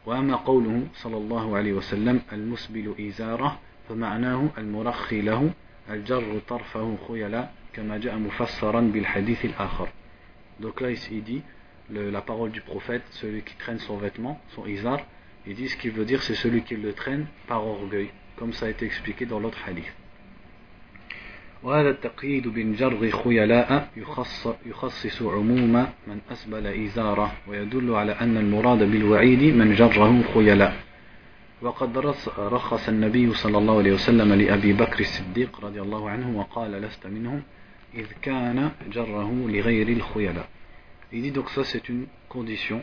[0.07, 3.59] وأما قوله صلى الله عليه وسلم المسبل إزاره
[3.90, 5.52] فمعناه المرخي له
[5.90, 9.88] الجر طرفه خيلا كما جاء مفسرا بالحديث الآخر
[10.62, 11.42] donc là il dit
[11.90, 15.00] le, la parole du prophète celui qui traîne son vêtement son izar
[15.48, 18.68] il dit ce qu'il veut dire c'est celui qui le traîne par orgueil comme ça
[18.68, 19.92] a été expliqué dans l'autre hadith.
[21.64, 29.44] وهذا التقييد بالجر خيلاء يخص يخصص عموم من أسبل إزاره ويدل على أن المراد بالوعيد
[29.56, 30.74] من جره خيلاء
[31.62, 31.99] وقد
[32.39, 37.43] رخص النبي صلى الله عليه وسلم لأبي بكر الصديق رضي الله عنه وقال لست منهم
[37.95, 40.49] إذ كان جره لغير الخيلاء
[41.12, 42.82] Il dit donc ça c'est une condition,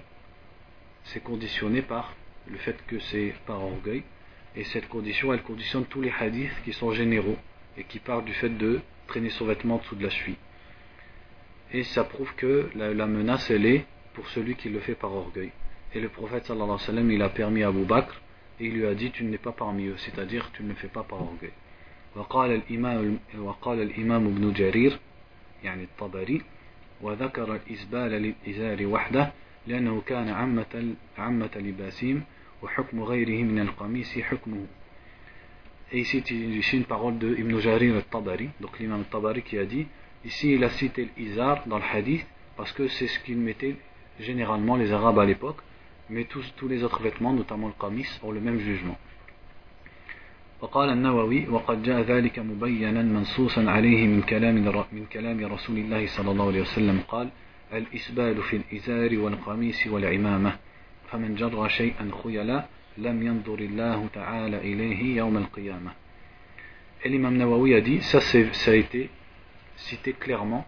[1.04, 2.16] c'est conditionné par
[2.48, 4.04] le fait que c'est par orgueil
[4.56, 7.38] Et cette condition, elle conditionne tous les hadiths qui sont généraux
[7.78, 10.36] et qui parlent du fait de traîner son vêtement dessous de la cheville.
[11.74, 15.52] Et ça prouve que la, menace, elle est pour celui qui le fait par orgueil.
[15.94, 18.22] Et le prophète sallallahu alayhi wa sallam, il a permis à Abu Bakr
[18.61, 20.89] et il lui a dit tu n'es pas parmi eux, c'est-à-dire tu ne le fais
[20.89, 21.53] pas par orgueil.
[22.17, 24.99] وقال الإمام, وقال الإمام ابن جرير
[25.65, 26.43] يعني الطبري
[27.03, 29.33] وذكر الإسبال للإزار وحده
[29.67, 32.23] لأنه كان عمة, عمة لباسيم
[35.93, 39.87] et ici, ici une parole de Ibn Jarir al-Tabari, donc l'imam al-Tabari qui a dit,
[40.25, 42.27] ici il a cité l'Izar dans le hadith,
[42.57, 43.77] parce que c'est ce qu'ils mettaient
[44.19, 45.59] généralement les Arabes à l'époque,
[46.11, 48.97] mais tous, tous les autres vêtements, notamment le kamis, ont le même jugement.
[50.63, 54.55] وقال النووي وقد جاء ذلك مبينا منصوصا عليه من كلام
[54.93, 57.29] من كلام رسول الله صلى الله عليه وسلم قال
[57.73, 60.57] الإسبال في الإزار والقميص والعمامة
[61.11, 62.67] فمن جرى شيئا خيلا
[62.99, 65.91] لم ينظر الله تعالى إليه يوم القيامة
[67.07, 70.67] الإمام النووي a dit ça ça clairement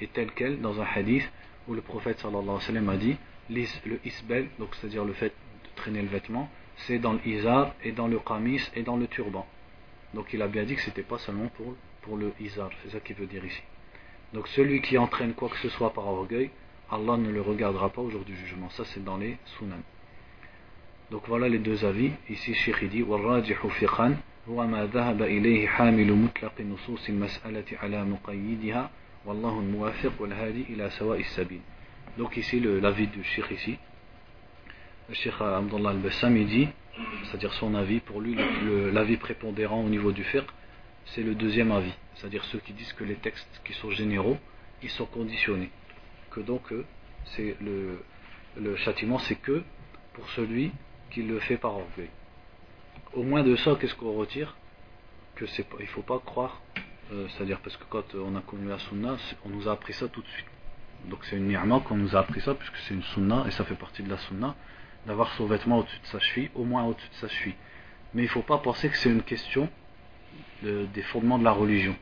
[0.00, 1.28] et tel quel dans un hadith
[1.68, 3.16] où le prophète صلى الله عليه وسلم a dit
[3.49, 7.91] le isbel, donc c'est-à-dire le fait de traîner le vêtement, c'est dans le izar et
[7.91, 9.45] dans le qamis et dans le turban.
[10.13, 12.99] Donc il a bien dit que c'était pas seulement pour, pour le izar, c'est ça
[12.99, 13.61] qu'il veut dire ici.
[14.33, 16.49] Donc celui qui entraîne quoi que ce soit par orgueil,
[16.91, 18.69] Allah ne le regardera pas au jour du jugement.
[18.71, 19.81] Ça c'est dans les sunan.
[21.11, 22.11] Donc voilà les deux avis.
[22.29, 24.17] Ici Sheikh dit والراجح فقها
[24.49, 28.91] هو ما ذهب إليه حامل مطلق نصوص المسألة على مقيدها
[29.25, 31.61] والله الموافق والهادي إلى سواء السبيل.
[32.16, 33.78] donc ici l'avis du Sheikh ici.
[35.08, 36.68] Le Sheikh Abdullah al-Bassam il dit,
[37.24, 38.36] c'est-à-dire son avis, pour lui
[38.92, 40.46] l'avis prépondérant au niveau du fiqh,
[41.06, 41.94] c'est le deuxième avis.
[42.16, 44.36] C'est-à-dire ceux qui disent que les textes qui sont généraux,
[44.82, 45.70] ils sont conditionnés.
[46.30, 46.84] Que donc euh,
[47.36, 48.02] c'est le,
[48.60, 49.62] le châtiment c'est que
[50.12, 50.72] pour celui
[51.10, 52.10] qui le fait par orgueil.
[53.14, 54.56] Au moins de ça, qu'est-ce qu'on retire?
[55.36, 56.60] Que c'est il faut pas croire,
[57.12, 60.08] euh, c'est-à-dire parce que quand on a connu la sunna, on nous a appris ça
[60.08, 60.46] tout de suite.
[61.06, 63.64] Donc c'est une ni'ma qu'on nous a appris ça, puisque c'est une sunna, et ça
[63.64, 64.54] fait partie de la sunna,
[65.06, 67.54] d'avoir son vêtement au-dessus de sa cheville, au moins au-dessus de sa cheville.
[68.14, 69.68] Mais il ne faut pas penser que c'est une question
[70.62, 71.94] des fondements de la religion.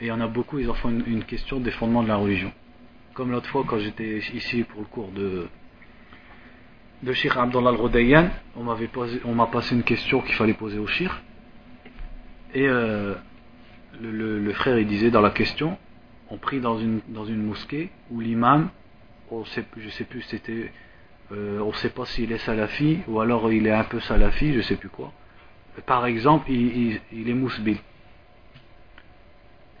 [0.00, 2.16] Et il y en a beaucoup, ils en font une, question des fondements de la
[2.16, 2.52] religion.
[3.14, 5.48] Comme l'autre fois, quand j'étais ici pour le cours de,
[7.02, 11.10] de Abdullah al-Rodayyan, on m'a passé une question qu'il fallait poser au Sheikh.
[12.54, 13.14] Et euh,
[14.00, 15.76] le, frère, il disait dans la question,
[16.30, 17.02] on prie dans une,
[17.44, 18.70] mosquée où l'imam,
[19.30, 20.72] je sais plus, c'était,
[21.32, 24.60] euh, on sait pas s'il est salafi ou alors il est un peu salafi, je
[24.60, 25.12] sais plus quoi.
[25.86, 27.78] Par exemple, il, est mousbil.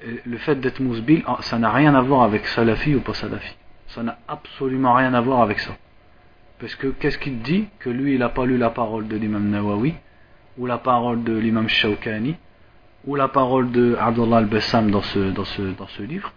[0.02, 3.56] le fait d'être mousbil, ah, ça n'a rien à voir avec salafi ou pas salafi.
[3.88, 5.76] Ça n'a absolument rien à voir avec ça.
[6.58, 9.48] Parce que qu'est-ce qu'il dit Que lui, il n'a pas lu la parole de l'imam
[9.48, 9.94] Nawawi,
[10.58, 12.36] ou la parole de l'imam Shawkani,
[13.06, 16.32] ou la parole de Abdullah al-Bassam dans ce livre,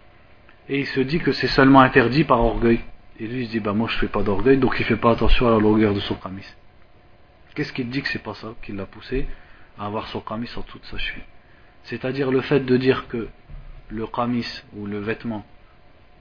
[0.68, 2.80] et il se dit que c'est seulement interdit par orgueil.
[3.20, 5.12] Et lui, il se dit, bah moi je fais pas d'orgueil, donc il fait pas
[5.12, 6.46] attention à la longueur de son pramis.
[7.54, 9.26] Qu'est-ce qu'il dit que c'est pas ça qui l'a poussé
[9.78, 11.22] à avoir son qamis en toute sa cheville.
[11.84, 13.28] C'est-à-dire le fait de dire que
[13.90, 15.44] le qamis ou le vêtement,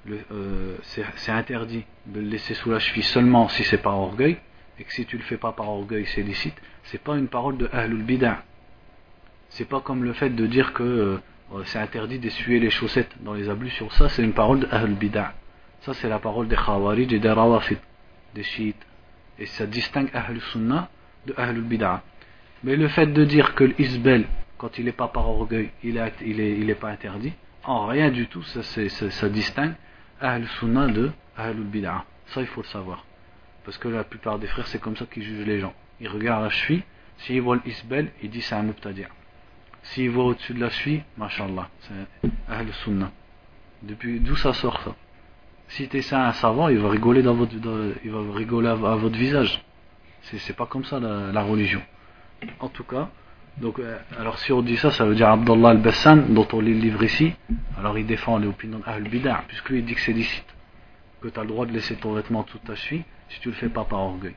[0.10, 4.38] euh, c'est interdit de le laisser sous la cheville seulement si c'est par orgueil,
[4.78, 7.58] et que si tu le fais pas par orgueil c'est licite, c'est pas une parole
[7.58, 8.44] de Ahlul Bid'ah.
[9.50, 11.22] C'est pas comme le fait de dire que euh,
[11.66, 13.90] c'est interdit d'essuyer les chaussettes dans les ablutions.
[13.92, 15.34] Ça, c'est une parole de Ahlul Bid'ah.
[15.82, 17.78] Ça, c'est la parole des Khawarij et des Rawafid,
[18.34, 18.88] des Shiites.
[19.38, 20.90] Et ça distingue Ahlul Sunnah
[21.28, 22.02] de Ahlul Bid'ah.
[22.64, 24.26] Mais le fait de dire que l'isbel,
[24.58, 27.34] quand il n'est pas par orgueil, il n'est il est, il est pas interdit,
[27.66, 29.74] en rien du tout, ça, ça, distingue
[30.20, 32.06] Ahl Sunnah de Ahl Bid'ah.
[32.28, 33.06] Ça, il faut le savoir.
[33.66, 35.74] Parce que la plupart des frères, c'est comme ça qu'ils jugent les gens.
[36.00, 36.84] Ils regardent la cheville,
[37.18, 39.08] s'ils voient l'isbel, ils disent c'est un mubtadi'.
[39.84, 43.12] S'ils voient au-dessus de la cheville, mashallah, c'est Ahl Sunnah.
[43.82, 44.96] Depuis d'où ça sort ça?
[45.68, 47.54] Si tu es un savant, il va rigoler dans votre,
[48.04, 49.64] il va rigoler à, votre visage.
[50.22, 51.82] C'est pas comme ça la religion.
[52.60, 53.10] En tout cas,
[53.58, 56.74] donc, euh, alors si on dit ça, ça veut dire Abdullah al-Bassan, dont on lit
[56.74, 57.34] le livre ici,
[57.78, 60.46] alors il défend l'opinion d'Ahl Bid'ah, puisque lui il dit que c'est licite,
[61.22, 63.56] que tu as le droit de laisser ton vêtement toute ta cheville si tu le
[63.56, 64.36] fais pas par orgueil.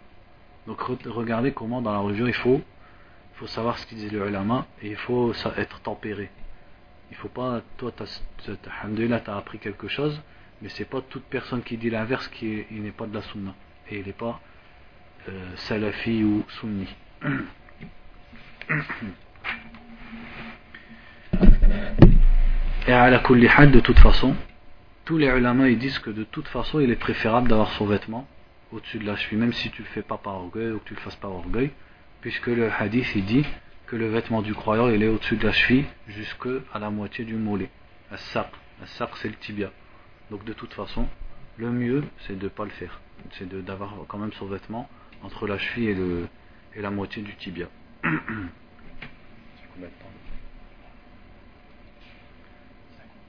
[0.67, 2.61] Donc regardez comment dans la religion il faut,
[3.37, 6.31] il faut savoir ce qu'il dit le ulama et il faut être tempéré.
[7.11, 10.19] Il faut pas, toi, tu as appris quelque chose,
[10.63, 13.55] mais c'est pas toute personne qui dit l'inverse qui n'est pas de la sunna
[13.91, 14.41] et il n'est pas
[15.29, 16.89] euh, salafi ou sunni.
[22.89, 24.35] Et à la kullihad, de toute façon,
[25.05, 28.27] tous les ulama ils disent que de toute façon il est préférable d'avoir son vêtement
[28.73, 30.95] au-dessus de la cheville, même si tu le fais pas par orgueil ou que tu
[30.95, 31.71] le fasses par orgueil,
[32.27, 33.47] puisque le hadith il dit
[33.87, 37.25] que le vêtement du croyant il est au-dessus de la cheville jusque à la moitié
[37.25, 37.71] du mollet.
[38.11, 38.49] As-saq,
[38.83, 39.71] as c'est le tibia.
[40.33, 41.07] Donc de toute façon,
[41.57, 43.01] le mieux c'est de ne pas le faire,
[43.39, 44.91] c'est d'avoir quand même son vêtement
[45.23, 46.27] entre la cheville et, le,
[46.75, 47.69] et la moitié du tibia.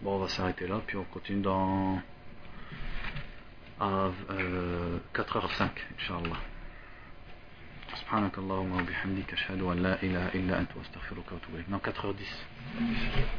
[0.01, 1.99] Bon, on va s'arrêter là, puis on continue dans
[3.79, 5.69] à euh, 4h05,
[5.99, 6.37] Inch'Allah.
[7.95, 11.67] سبحانك اللهم وبحمدك أشهد أن لا إله إلا أنت وأستغفرك وأتوب إليك.
[11.69, 13.37] Non, 4h10.